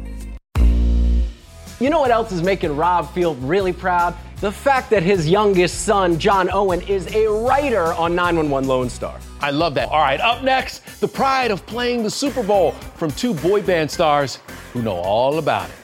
You 1.81 1.89
know 1.89 1.99
what 1.99 2.11
else 2.11 2.31
is 2.31 2.43
making 2.43 2.77
Rob 2.77 3.11
feel 3.11 3.33
really 3.37 3.73
proud? 3.73 4.15
The 4.39 4.51
fact 4.51 4.91
that 4.91 5.01
his 5.01 5.27
youngest 5.27 5.83
son, 5.83 6.19
John 6.19 6.47
Owen, 6.53 6.81
is 6.81 7.07
a 7.15 7.25
writer 7.27 7.93
on 7.93 8.13
911 8.13 8.69
Lone 8.69 8.87
Star. 8.87 9.19
I 9.39 9.49
love 9.49 9.73
that. 9.73 9.89
All 9.89 9.97
right, 9.97 10.19
up 10.19 10.43
next, 10.43 11.01
the 11.01 11.07
pride 11.07 11.49
of 11.49 11.65
playing 11.65 12.03
the 12.03 12.11
Super 12.11 12.43
Bowl 12.43 12.73
from 12.73 13.09
two 13.09 13.33
boy 13.33 13.63
band 13.63 13.89
stars 13.89 14.37
who 14.73 14.83
know 14.83 14.93
all 14.93 15.39
about 15.39 15.71
it. 15.71 15.75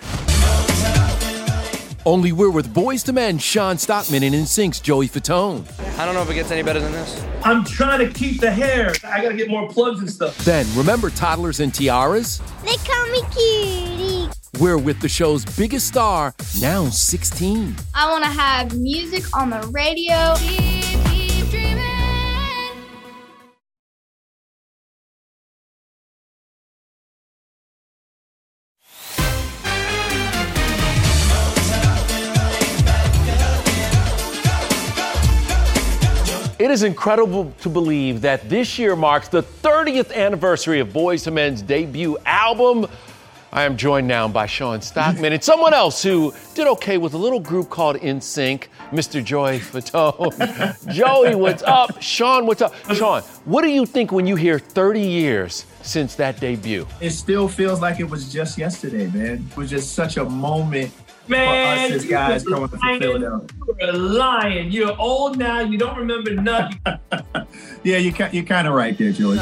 Only 2.05 2.31
we're 2.31 2.51
with 2.51 2.71
Boyz 2.75 3.07
II 3.09 3.15
Men, 3.15 3.39
Shawn 3.39 3.79
Stockman, 3.79 4.21
and 4.21 4.35
NSYNC's 4.35 4.79
Joey 4.79 5.09
Fatone. 5.09 5.65
I 5.97 6.05
don't 6.05 6.13
know 6.13 6.21
if 6.21 6.29
it 6.29 6.35
gets 6.35 6.51
any 6.51 6.61
better 6.61 6.79
than 6.79 6.91
this. 6.91 7.25
I'm 7.43 7.65
trying 7.65 8.07
to 8.07 8.13
keep 8.13 8.39
the 8.39 8.51
hair. 8.51 8.93
I 9.03 9.23
gotta 9.23 9.35
get 9.35 9.49
more 9.49 9.67
plugs 9.67 10.01
and 10.01 10.09
stuff. 10.11 10.37
Then, 10.45 10.67
remember 10.75 11.09
Toddlers 11.09 11.59
and 11.59 11.73
Tiaras? 11.73 12.39
They 12.63 12.75
call 12.85 13.07
me 13.07 13.21
cutie. 13.31 14.36
We're 14.59 14.77
with 14.77 15.01
the 15.01 15.09
show's 15.09 15.45
biggest 15.45 15.87
star, 15.87 16.33
now 16.59 16.85
16. 16.89 17.75
I 17.93 18.11
wanna 18.11 18.25
have 18.27 18.75
music 18.77 19.23
on 19.37 19.49
the 19.49 19.59
radio. 19.67 20.33
It 36.59 36.71
is 36.71 36.81
incredible 36.81 37.53
to 37.61 37.69
believe 37.69 38.21
that 38.21 38.49
this 38.49 38.79
year 38.79 38.95
marks 38.95 39.27
the 39.27 39.43
30th 39.43 40.11
anniversary 40.11 40.79
of 40.79 40.87
Boyz 40.89 41.27
II 41.27 41.33
Men's 41.33 41.61
debut 41.61 42.17
album. 42.25 42.87
I 43.51 43.63
am 43.63 43.77
joined 43.77 44.07
now 44.07 44.27
by 44.27 44.45
Shawn 44.45 44.81
Stockman 44.81 45.31
and 45.31 45.43
someone 45.43 45.73
else 45.73 46.03
who 46.03 46.33
did 46.53 46.67
okay 46.67 46.97
with 46.97 47.13
a 47.13 47.17
little 47.17 47.39
group 47.39 47.69
called 47.69 47.95
NSYNC, 47.97 48.67
Mr. 48.91 49.23
Joey 49.23 49.59
Fatone. 49.59 50.93
Joey, 50.93 51.35
what's 51.35 51.63
up? 51.63 52.01
Shawn, 52.01 52.45
what's 52.45 52.61
up? 52.61 52.73
Shawn, 52.93 53.21
what 53.45 53.61
do 53.61 53.69
you 53.69 53.85
think 53.85 54.11
when 54.11 54.27
you 54.27 54.35
hear 54.35 54.59
30 54.59 55.01
years 55.01 55.65
since 55.81 56.15
that 56.15 56.39
debut? 56.41 56.85
It 56.99 57.11
still 57.11 57.47
feels 57.47 57.81
like 57.81 57.99
it 57.99 58.09
was 58.09 58.31
just 58.31 58.57
yesterday, 58.57 59.07
man. 59.07 59.47
It 59.49 59.57
was 59.57 59.69
just 59.69 59.93
such 59.93 60.17
a 60.17 60.25
moment 60.25 60.91
Man, 61.27 61.89
for 61.89 61.95
us 61.95 62.03
as 62.03 62.09
guys 62.09 62.43
coming 62.43 62.67
from 62.67 62.79
Philadelphia. 62.79 63.47
You're 63.79 63.89
a 63.89 63.93
lion. 63.93 64.71
You're 64.71 64.95
old 64.99 65.37
now. 65.37 65.61
You 65.61 65.77
don't 65.77 65.97
remember 65.97 66.33
nothing. 66.33 66.79
yeah, 67.83 67.97
you 67.97 68.13
you're 68.31 68.43
kind 68.43 68.67
of 68.67 68.73
right 68.73 68.97
there, 68.97 69.11
Joey. 69.11 69.37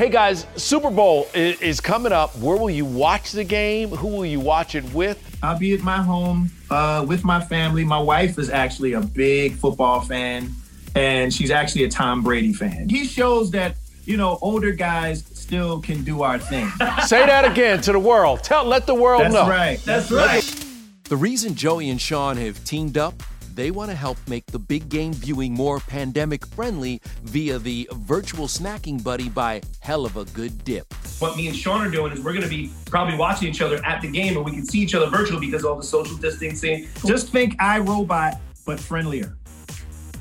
Hey 0.00 0.08
guys, 0.08 0.46
Super 0.56 0.88
Bowl 0.88 1.28
is, 1.34 1.60
is, 1.60 1.78
coming 1.78 2.10
up. 2.10 2.34
Where 2.38 2.56
will 2.56 2.70
you 2.70 2.86
watch 2.86 3.32
the 3.32 3.44
game? 3.44 3.90
Who 3.90 4.06
will 4.06 4.24
you 4.24 4.40
watch 4.40 4.74
it 4.74 4.94
with? 4.94 5.38
I'll 5.42 5.58
be 5.58 5.74
at 5.74 5.82
my 5.82 5.98
home 5.98 6.50
uh, 6.70 7.04
with 7.06 7.22
my 7.22 7.38
family. 7.38 7.84
My 7.84 8.00
wife 8.00 8.38
is 8.38 8.48
actually 8.48 8.94
a 8.94 9.02
big 9.02 9.56
football 9.56 10.00
fan, 10.00 10.52
and 10.94 11.30
she's 11.30 11.50
actually 11.50 11.84
a 11.84 11.90
Tom 11.90 12.22
Brady 12.22 12.54
fan. 12.54 12.88
He 12.88 13.04
shows 13.04 13.50
that 13.50 13.76
you 14.06 14.16
know 14.16 14.38
older 14.40 14.72
guys 14.72 15.22
still 15.34 15.82
can 15.82 16.02
do 16.02 16.22
our 16.22 16.38
thing. 16.38 16.70
Say 17.04 17.26
that 17.26 17.44
again 17.44 17.82
to 17.82 17.92
the 17.92 17.98
world. 17.98 18.42
Tell, 18.42 18.64
let 18.64 18.86
the 18.86 18.94
world 18.94 19.20
That's 19.20 19.34
know. 19.34 19.46
That's 19.46 19.50
right. 19.50 19.78
That's 19.84 20.10
right. 20.10 20.66
The 21.10 21.16
reason 21.18 21.54
Joey 21.54 21.90
and 21.90 22.00
Sean 22.00 22.38
have 22.38 22.64
teamed 22.64 22.96
up, 22.96 23.22
they 23.54 23.70
want 23.70 23.90
to 23.90 23.96
help 23.96 24.18
make 24.28 24.46
the 24.46 24.58
big 24.58 24.88
game 24.88 25.12
viewing 25.12 25.52
more 25.52 25.80
pandemic 25.80 26.46
friendly 26.46 27.00
via 27.22 27.58
the 27.58 27.88
virtual 27.92 28.46
snacking 28.46 29.02
buddy 29.02 29.28
by 29.28 29.60
Hell 29.80 30.04
of 30.04 30.16
a 30.16 30.24
Good 30.26 30.64
Dip. 30.64 30.92
What 31.18 31.36
me 31.36 31.48
and 31.48 31.56
Shawn 31.56 31.86
are 31.86 31.90
doing 31.90 32.12
is 32.12 32.20
we're 32.20 32.32
going 32.32 32.44
to 32.44 32.48
be 32.48 32.70
probably 32.86 33.16
watching 33.16 33.48
each 33.48 33.60
other 33.60 33.84
at 33.84 34.00
the 34.00 34.10
game, 34.10 34.36
and 34.36 34.44
we 34.44 34.52
can 34.52 34.64
see 34.64 34.80
each 34.80 34.94
other 34.94 35.06
virtually 35.10 35.46
because 35.46 35.64
of 35.64 35.70
all 35.70 35.76
the 35.76 35.82
social 35.82 36.16
distancing. 36.16 36.88
Just 37.06 37.30
think 37.30 37.58
iRobot, 37.58 38.38
but 38.64 38.80
friendlier. 38.80 39.36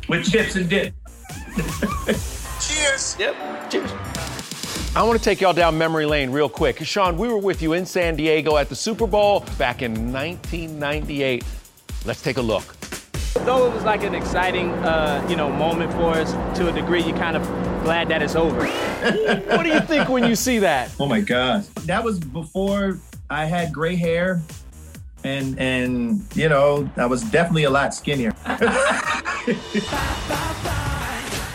With 0.07 0.29
chips 0.29 0.55
and 0.55 0.69
dip. 0.69 0.93
Cheers. 2.59 3.15
Yep. 3.19 3.69
Cheers. 3.69 3.91
I 4.95 5.03
want 5.03 5.19
to 5.19 5.23
take 5.23 5.39
y'all 5.39 5.53
down 5.53 5.77
memory 5.77 6.05
lane 6.05 6.31
real 6.31 6.49
quick. 6.49 6.83
Shawn, 6.83 7.17
we 7.17 7.27
were 7.27 7.37
with 7.37 7.61
you 7.61 7.73
in 7.73 7.85
San 7.85 8.15
Diego 8.15 8.57
at 8.57 8.69
the 8.69 8.75
Super 8.75 9.05
Bowl 9.05 9.45
back 9.57 9.83
in 9.83 10.11
1998. 10.11 11.43
Let's 12.05 12.21
take 12.23 12.37
a 12.37 12.41
look. 12.41 12.78
Though 13.45 13.67
it 13.67 13.73
was 13.73 13.83
like 13.83 14.03
an 14.03 14.13
exciting, 14.13 14.69
uh, 14.69 15.25
you 15.29 15.35
know, 15.35 15.49
moment 15.49 15.91
for 15.93 16.11
us 16.11 16.31
to 16.57 16.67
a 16.67 16.71
degree, 16.71 17.01
you're 17.01 17.17
kind 17.17 17.35
of 17.35 17.43
glad 17.83 18.09
that 18.09 18.21
it's 18.21 18.35
over. 18.35 18.65
what 19.55 19.63
do 19.63 19.69
you 19.69 19.79
think 19.81 20.09
when 20.09 20.23
you 20.23 20.35
see 20.35 20.59
that? 20.59 20.93
Oh 20.99 21.05
my 21.05 21.21
God, 21.21 21.63
that 21.85 22.03
was 22.03 22.19
before 22.19 22.99
I 23.29 23.45
had 23.45 23.73
gray 23.73 23.95
hair, 23.95 24.41
and 25.23 25.57
and 25.59 26.23
you 26.35 26.49
know 26.49 26.89
I 26.97 27.05
was 27.05 27.23
definitely 27.23 27.63
a 27.63 27.69
lot 27.69 27.93
skinnier. 27.93 28.33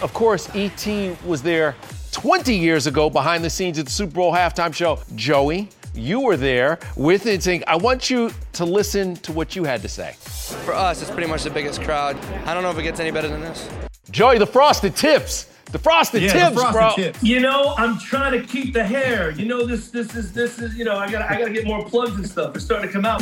of 0.03 0.11
course, 0.13 0.49
ET 0.55 0.87
was 1.25 1.43
there 1.43 1.75
20 2.13 2.55
years 2.55 2.87
ago 2.87 3.11
behind 3.11 3.45
the 3.45 3.51
scenes 3.51 3.79
at 3.79 3.87
the 3.87 3.91
Super 3.91 4.13
Bowl 4.13 4.33
halftime 4.33 4.73
show. 4.73 5.01
Joey, 5.15 5.69
you 5.95 6.21
were 6.21 6.37
there 6.37 6.79
with 6.97 7.25
NSYNC. 7.25 7.65
I 7.67 7.77
want 7.77 8.09
you 8.09 8.31
to 8.53 8.65
listen 8.65 9.17
to 9.17 9.33
what 9.33 9.57
you 9.57 9.65
had 9.65 9.83
to 9.83 9.89
say. 9.89 10.15
For 10.65 10.73
us, 10.73 11.03
it's 11.03 11.11
pretty 11.11 11.29
much 11.29 11.43
the 11.43 11.51
biggest 11.51 11.83
crowd. 11.83 12.17
I 12.47 12.55
don't 12.55 12.63
know 12.63 12.71
if 12.71 12.79
it 12.79 12.85
gets 12.85 12.99
any 12.99 13.11
better 13.11 13.29
than 13.29 13.43
this. 13.43 13.69
Joey, 14.11 14.39
the 14.39 14.47
frosted 14.47 14.97
tips. 14.97 15.51
The 15.71 15.79
frosted 15.79 16.23
yeah, 16.23 16.33
tips, 16.33 16.55
the 16.55 16.61
frosted 16.63 16.73
bro. 16.73 16.95
Tips. 16.95 17.23
You 17.23 17.41
know, 17.41 17.75
I'm 17.77 17.99
trying 17.99 18.41
to 18.41 18.47
keep 18.47 18.73
the 18.73 18.83
hair. 18.83 19.33
You 19.33 19.45
know, 19.45 19.67
this 19.67 19.91
this 19.91 20.15
is 20.15 20.33
this 20.33 20.59
is 20.59 20.75
you 20.75 20.85
know, 20.85 20.97
I 20.97 21.11
gotta 21.11 21.31
I 21.31 21.39
gotta 21.39 21.53
get 21.53 21.67
more 21.67 21.85
plugs 21.85 22.15
and 22.15 22.27
stuff. 22.27 22.55
It's 22.57 22.65
starting 22.65 22.89
to 22.89 22.93
come 22.93 23.05
out. 23.05 23.21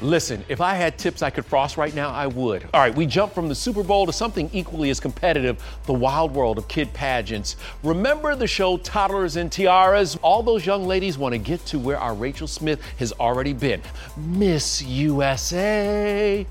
Listen, 0.00 0.44
if 0.48 0.60
I 0.60 0.74
had 0.74 0.96
tips 0.96 1.22
I 1.22 1.30
could 1.30 1.44
frost 1.44 1.76
right 1.76 1.92
now, 1.92 2.10
I 2.10 2.28
would. 2.28 2.68
All 2.72 2.80
right, 2.80 2.94
we 2.94 3.04
jump 3.04 3.34
from 3.34 3.48
the 3.48 3.54
Super 3.54 3.82
Bowl 3.82 4.06
to 4.06 4.12
something 4.12 4.48
equally 4.52 4.90
as 4.90 5.00
competitive 5.00 5.62
the 5.86 5.92
wild 5.92 6.32
world 6.32 6.56
of 6.56 6.68
kid 6.68 6.92
pageants. 6.92 7.56
Remember 7.82 8.36
the 8.36 8.46
show 8.46 8.76
Toddlers 8.76 9.34
and 9.34 9.50
Tiaras? 9.50 10.16
All 10.22 10.44
those 10.44 10.64
young 10.64 10.86
ladies 10.86 11.18
want 11.18 11.32
to 11.32 11.38
get 11.38 11.64
to 11.66 11.80
where 11.80 11.98
our 11.98 12.14
Rachel 12.14 12.46
Smith 12.46 12.80
has 12.98 13.12
already 13.14 13.52
been 13.52 13.82
Miss 14.16 14.82
USA. 14.82 16.46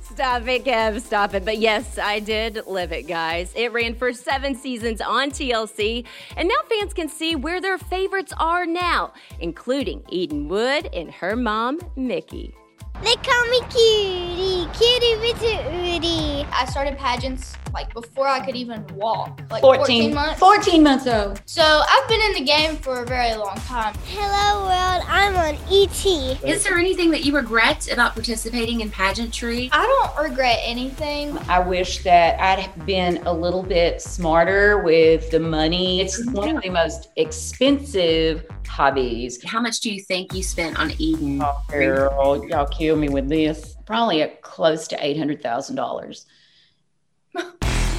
Stop 0.00 0.46
it, 0.46 0.64
Kev. 0.64 1.00
Stop 1.00 1.34
it. 1.34 1.44
But 1.44 1.58
yes, 1.58 1.98
I 1.98 2.20
did 2.20 2.64
live 2.66 2.92
it, 2.92 3.08
guys. 3.08 3.52
It 3.56 3.72
ran 3.72 3.96
for 3.96 4.12
seven 4.12 4.54
seasons 4.54 5.00
on 5.00 5.30
TLC, 5.30 6.04
and 6.36 6.48
now 6.48 6.54
fans 6.68 6.94
can 6.94 7.08
see 7.08 7.34
where 7.34 7.60
their 7.60 7.78
favorites 7.78 8.32
are 8.38 8.66
now, 8.66 9.14
including 9.40 10.04
Eden 10.10 10.48
Wood 10.48 10.88
and 10.92 11.10
her 11.10 11.34
mom, 11.34 11.80
Mickey. 11.96 12.54
They 13.02 13.16
call 13.16 13.44
me 13.50 13.60
Cutie, 13.70 14.68
Cutie 14.72 15.16
Mitty 15.16 16.46
I 16.52 16.64
started 16.66 16.96
pageants 16.96 17.56
like 17.74 17.92
before 17.92 18.28
I 18.28 18.44
could 18.44 18.54
even 18.54 18.86
walk, 18.94 19.40
like 19.50 19.60
14, 19.60 20.12
14 20.12 20.14
months. 20.14 20.38
14 20.38 20.82
months 20.82 21.06
old. 21.08 21.42
So 21.44 21.62
I've 21.62 22.08
been 22.08 22.20
in 22.20 22.32
the 22.34 22.44
game 22.44 22.76
for 22.76 23.02
a 23.02 23.06
very 23.06 23.34
long 23.34 23.56
time. 23.56 23.94
Hello 24.06 24.64
world, 24.64 25.04
I'm 25.08 25.34
on 25.34 25.58
ET. 25.70 26.06
Is 26.44 26.62
there 26.62 26.78
anything 26.78 27.10
that 27.10 27.24
you 27.24 27.34
regret 27.34 27.92
about 27.92 28.14
participating 28.14 28.80
in 28.80 28.90
pageantry? 28.90 29.68
I 29.72 29.82
don't 29.82 30.30
regret 30.30 30.60
anything. 30.62 31.36
I 31.48 31.58
wish 31.58 32.04
that 32.04 32.40
I'd 32.40 32.86
been 32.86 33.18
a 33.26 33.32
little 33.32 33.64
bit 33.64 34.00
smarter 34.00 34.78
with 34.82 35.30
the 35.32 35.40
money. 35.40 36.00
It's 36.00 36.24
one 36.30 36.56
of 36.56 36.62
the 36.62 36.70
most 36.70 37.08
expensive 37.16 38.46
hobbies. 38.68 39.42
How 39.44 39.60
much 39.60 39.80
do 39.80 39.92
you 39.92 40.00
think 40.00 40.32
you 40.32 40.42
spent 40.44 40.78
on 40.78 40.92
Eden? 40.98 41.40
Oh, 41.42 41.60
girl, 41.68 42.46
y'all 42.48 42.66
kill 42.66 42.96
me 42.96 43.08
with 43.08 43.28
this. 43.28 43.76
Probably 43.84 44.22
at 44.22 44.42
close 44.42 44.86
to 44.88 45.04
eight 45.04 45.18
hundred 45.18 45.42
thousand 45.42 45.74
dollars. 45.74 46.26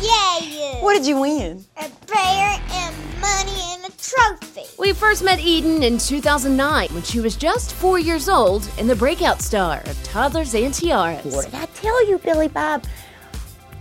Yeah. 0.05 0.81
What 0.83 0.93
did 0.93 1.05
you 1.05 1.19
win? 1.21 1.65
A 1.77 1.89
prayer 2.05 2.59
and 2.71 2.95
money 3.19 3.61
and 3.73 3.85
a 3.85 3.91
trophy. 3.97 4.63
We 4.77 4.93
first 4.93 5.23
met 5.23 5.39
Eden 5.39 5.83
in 5.83 5.97
2009 5.97 6.89
when 6.89 7.03
she 7.03 7.19
was 7.19 7.35
just 7.35 7.73
four 7.73 7.97
years 7.99 8.29
old 8.29 8.69
and 8.77 8.89
the 8.89 8.95
breakout 8.95 9.41
star 9.41 9.79
of 9.85 10.03
Toddlers 10.03 10.53
and 10.53 10.73
Tiaras. 10.73 11.33
What 11.33 11.45
did 11.45 11.55
I 11.55 11.65
tell 11.67 12.07
you, 12.07 12.17
Billy 12.19 12.47
Bob? 12.47 12.83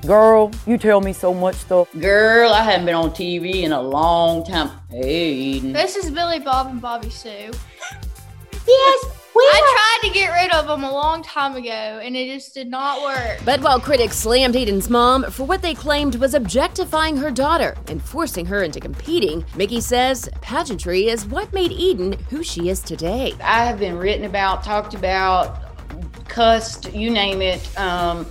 Girl, 0.07 0.51
you 0.67 0.77
tell 0.77 1.01
me 1.01 1.13
so 1.13 1.33
much 1.33 1.55
stuff. 1.57 1.89
Girl, 1.99 2.53
I 2.53 2.63
haven't 2.63 2.87
been 2.87 2.95
on 2.95 3.11
TV 3.11 3.63
in 3.63 3.73
a 3.73 3.81
long 3.81 4.45
time. 4.45 4.71
Hey, 4.91 5.33
Eden. 5.33 5.73
This 5.73 5.97
is 5.97 6.11
Billy 6.11 6.41
Bob 6.41 6.67
and 6.69 6.81
Bobby 6.81 7.09
Sue. 7.11 7.51
Yes, 8.67 9.05
we 9.05 9.24
I 9.41 10.01
tried 10.01 10.09
to 10.09 10.15
get 10.15 10.29
rid 10.29 10.53
of 10.53 10.67
them 10.67 10.85
a 10.85 10.93
long 10.93 11.23
time 11.23 11.57
ago, 11.57 12.01
and 12.03 12.17
it 12.17 12.33
just 12.33 12.55
did 12.55 12.69
not 12.69 13.03
work. 13.03 13.41
But 13.45 13.61
while 13.61 13.81
critics 13.81 14.17
slammed 14.17 14.57
Eden's 14.57 14.89
mom 14.89 15.31
for 15.31 15.45
what 15.45 15.63
they 15.63 15.75
claimed 15.75 16.17
was 16.17 16.35
objectifying 16.35 17.17
her 17.17 17.31
daughter 17.31 17.77
and 17.89 18.03
forcing 18.03 18.47
her 18.47 18.63
into 18.63 18.81
competing, 18.81 19.45
Mickey 19.57 19.81
says 19.81 20.29
pageantry 20.41 21.09
is 21.09 21.27
what 21.27 21.53
made 21.53 21.73
Eden 21.73 22.13
who 22.31 22.43
she 22.43 22.69
is 22.69 22.81
today. 22.81 23.35
I 23.43 23.65
have 23.65 23.79
been 23.79 23.97
written 23.97 24.25
about, 24.25 24.63
talked 24.63 24.95
about, 24.95 25.59
cussed, 26.29 26.93
you 26.95 27.11
name 27.11 27.43
it. 27.43 27.79
Um, 27.79 28.27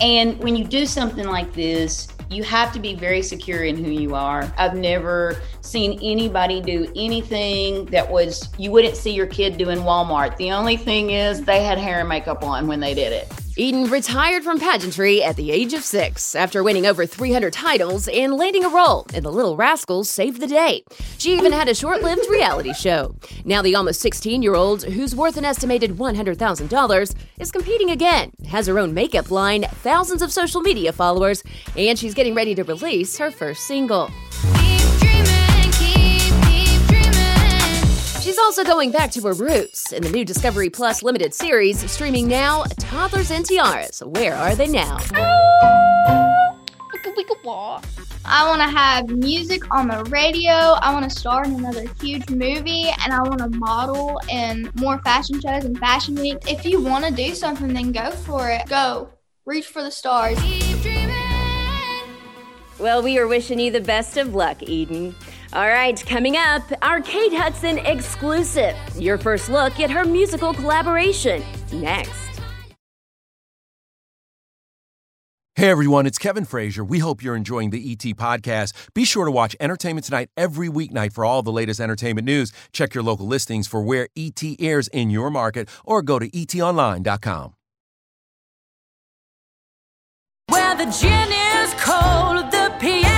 and 0.00 0.38
when 0.40 0.56
you 0.56 0.64
do 0.64 0.86
something 0.86 1.26
like 1.26 1.52
this, 1.54 2.08
you 2.34 2.42
have 2.42 2.72
to 2.72 2.80
be 2.80 2.94
very 2.94 3.22
secure 3.22 3.64
in 3.64 3.76
who 3.76 3.90
you 3.90 4.14
are. 4.14 4.52
I've 4.58 4.74
never 4.74 5.40
seen 5.60 5.98
anybody 6.02 6.60
do 6.60 6.90
anything 6.96 7.84
that 7.86 8.10
was, 8.10 8.48
you 8.58 8.70
wouldn't 8.70 8.96
see 8.96 9.12
your 9.12 9.26
kid 9.26 9.56
do 9.56 9.70
in 9.70 9.80
Walmart. 9.80 10.36
The 10.36 10.50
only 10.52 10.76
thing 10.76 11.10
is 11.10 11.44
they 11.44 11.62
had 11.62 11.78
hair 11.78 12.00
and 12.00 12.08
makeup 12.08 12.42
on 12.42 12.66
when 12.66 12.80
they 12.80 12.94
did 12.94 13.12
it. 13.12 13.32
Eden 13.56 13.84
retired 13.84 14.42
from 14.42 14.58
pageantry 14.58 15.22
at 15.22 15.36
the 15.36 15.52
age 15.52 15.74
of 15.74 15.84
six 15.84 16.34
after 16.34 16.64
winning 16.64 16.86
over 16.86 17.06
300 17.06 17.52
titles 17.52 18.08
and 18.08 18.34
landing 18.34 18.64
a 18.64 18.68
role 18.68 19.06
in 19.14 19.22
The 19.22 19.30
Little 19.30 19.56
Rascals 19.56 20.10
Saved 20.10 20.40
the 20.40 20.48
Day. 20.48 20.82
She 21.18 21.36
even 21.36 21.52
had 21.52 21.68
a 21.68 21.74
short 21.74 22.02
lived 22.02 22.28
reality 22.28 22.74
show. 22.74 23.14
Now, 23.44 23.62
the 23.62 23.76
almost 23.76 24.00
16 24.00 24.42
year 24.42 24.56
old, 24.56 24.82
who's 24.82 25.14
worth 25.14 25.36
an 25.36 25.44
estimated 25.44 25.92
$100,000, 25.92 27.14
is 27.38 27.52
competing 27.52 27.90
again, 27.90 28.32
has 28.48 28.66
her 28.66 28.80
own 28.80 28.92
makeup 28.92 29.30
line, 29.30 29.62
thousands 29.62 30.20
of 30.20 30.32
social 30.32 30.60
media 30.60 30.92
followers, 30.92 31.44
and 31.76 31.96
she's 31.96 32.14
getting 32.14 32.34
ready 32.34 32.56
to 32.56 32.64
release 32.64 33.18
her 33.18 33.30
first 33.30 33.68
single. 33.68 34.10
She's 38.24 38.38
also 38.38 38.64
going 38.64 38.90
back 38.90 39.10
to 39.10 39.20
her 39.20 39.34
roots 39.34 39.92
in 39.92 40.02
the 40.02 40.08
new 40.08 40.24
Discovery 40.24 40.70
Plus 40.70 41.02
limited 41.02 41.34
series, 41.34 41.90
streaming 41.90 42.26
now 42.26 42.64
Toddlers 42.78 43.30
and 43.30 43.44
Tiaras. 43.44 44.00
Where 44.00 44.34
are 44.34 44.54
they 44.54 44.66
now? 44.66 44.96
I 48.24 48.48
want 48.48 48.62
to 48.62 48.66
have 48.66 49.10
music 49.10 49.70
on 49.70 49.88
the 49.88 50.04
radio. 50.04 50.52
I 50.52 50.90
want 50.94 51.04
to 51.04 51.14
star 51.14 51.44
in 51.44 51.52
another 51.52 51.84
huge 52.00 52.30
movie, 52.30 52.86
and 53.04 53.12
I 53.12 53.20
want 53.20 53.40
to 53.40 53.50
model 53.50 54.18
in 54.30 54.70
more 54.76 54.98
fashion 55.00 55.38
shows 55.42 55.66
and 55.66 55.78
fashion 55.78 56.14
week. 56.14 56.38
If 56.48 56.64
you 56.64 56.80
want 56.80 57.04
to 57.04 57.10
do 57.10 57.34
something, 57.34 57.74
then 57.74 57.92
go 57.92 58.10
for 58.10 58.48
it. 58.48 58.66
Go. 58.70 59.10
Reach 59.44 59.66
for 59.66 59.82
the 59.82 59.90
stars. 59.90 60.38
Well, 62.78 63.02
we 63.02 63.18
are 63.18 63.28
wishing 63.28 63.60
you 63.60 63.70
the 63.70 63.82
best 63.82 64.16
of 64.16 64.34
luck, 64.34 64.62
Eden. 64.62 65.14
All 65.54 65.68
right, 65.68 66.04
coming 66.04 66.36
up, 66.36 66.64
our 66.82 67.00
Kate 67.00 67.32
Hudson 67.32 67.78
exclusive. 67.78 68.76
Your 68.98 69.16
first 69.16 69.48
look 69.48 69.78
at 69.78 69.88
her 69.88 70.04
musical 70.04 70.52
collaboration. 70.52 71.44
Next. 71.72 72.40
Hey 75.54 75.70
everyone, 75.70 76.06
it's 76.06 76.18
Kevin 76.18 76.44
Frazier. 76.44 76.82
We 76.82 76.98
hope 76.98 77.22
you're 77.22 77.36
enjoying 77.36 77.70
the 77.70 77.92
ET 77.92 78.16
podcast. 78.16 78.72
Be 78.94 79.04
sure 79.04 79.24
to 79.26 79.30
watch 79.30 79.54
Entertainment 79.60 80.04
Tonight 80.04 80.28
every 80.36 80.68
weeknight 80.68 81.12
for 81.12 81.24
all 81.24 81.42
the 81.44 81.52
latest 81.52 81.78
entertainment 81.78 82.26
news. 82.26 82.50
Check 82.72 82.92
your 82.92 83.04
local 83.04 83.28
listings 83.28 83.68
for 83.68 83.80
where 83.80 84.08
ET 84.16 84.42
airs 84.58 84.88
in 84.88 85.10
your 85.10 85.30
market 85.30 85.68
or 85.84 86.02
go 86.02 86.18
to 86.18 86.28
etonline.com. 86.28 87.54
Where 90.48 90.74
the 90.74 90.86
gin 90.86 91.30
is 91.30 91.74
cold, 91.74 92.50
the 92.50 92.74
piano's 92.80 93.04
hot. 93.06 93.13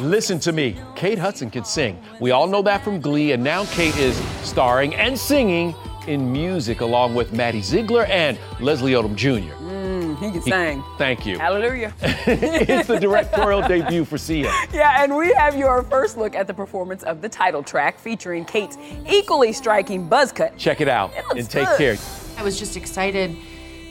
Listen 0.00 0.38
to 0.40 0.52
me. 0.52 0.76
Kate 0.94 1.18
Hudson 1.18 1.50
can 1.50 1.64
sing. 1.64 1.98
We 2.20 2.30
all 2.30 2.46
know 2.46 2.60
that 2.62 2.84
from 2.84 3.00
Glee, 3.00 3.32
and 3.32 3.42
now 3.42 3.64
Kate 3.66 3.96
is 3.96 4.14
starring 4.42 4.94
and 4.94 5.18
singing 5.18 5.74
in 6.06 6.30
music 6.30 6.82
along 6.82 7.14
with 7.14 7.32
Maddie 7.32 7.62
Ziegler 7.62 8.04
and 8.04 8.38
Leslie 8.60 8.92
Odom 8.92 9.16
Jr. 9.16 9.54
Mm, 9.54 10.18
he 10.18 10.30
can 10.32 10.42
sing. 10.42 10.84
Thank 10.98 11.24
you. 11.24 11.38
Hallelujah. 11.38 11.94
it's 12.02 12.88
the 12.88 13.00
directorial 13.00 13.66
debut 13.66 14.04
for 14.04 14.18
Sia. 14.18 14.52
Yeah, 14.72 15.02
and 15.02 15.16
we 15.16 15.32
have 15.32 15.56
your 15.56 15.82
first 15.84 16.18
look 16.18 16.34
at 16.34 16.46
the 16.46 16.54
performance 16.54 17.02
of 17.02 17.22
the 17.22 17.28
title 17.28 17.62
track 17.62 17.98
featuring 17.98 18.44
Kate's 18.44 18.76
equally 19.08 19.52
striking 19.52 20.06
buzz 20.06 20.30
cut. 20.30 20.56
Check 20.58 20.82
it 20.82 20.88
out 20.88 21.14
looks 21.14 21.36
and 21.36 21.50
take 21.50 21.66
good. 21.68 21.78
care. 21.78 21.96
I 22.36 22.42
was 22.42 22.58
just 22.58 22.76
excited 22.76 23.34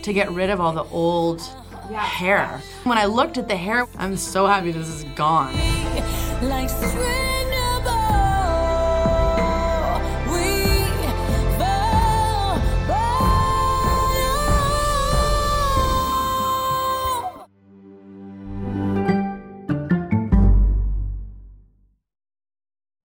to 0.03 0.13
get 0.13 0.31
rid 0.31 0.51
of 0.51 0.61
all 0.61 0.71
the 0.71 0.83
old 0.85 1.41
hair. 1.93 2.61
When 2.83 2.97
I 2.97 3.05
looked 3.05 3.37
at 3.37 3.47
the 3.47 3.55
hair, 3.55 3.87
I'm 3.97 4.17
so 4.17 4.45
happy 4.45 4.71
this 4.71 4.87
is 4.87 5.03
gone. 5.15 5.55
Like 6.41 6.69
string 6.69 7.53
of 7.53 7.83
bow, 7.85 10.01
we 10.29 10.85
fall 11.57 12.59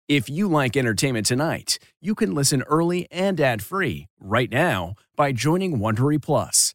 If 0.09 0.29
you 0.29 0.49
like 0.49 0.77
entertainment 0.77 1.27
tonight, 1.27 1.79
you 2.01 2.17
can 2.17 2.35
listen 2.35 2.63
early 2.63 3.07
and 3.13 3.41
ad-free 3.41 4.09
right 4.19 4.51
now 4.51 4.95
by 5.15 5.31
joining 5.31 5.79
Wondery 5.79 6.21
Plus 6.21 6.75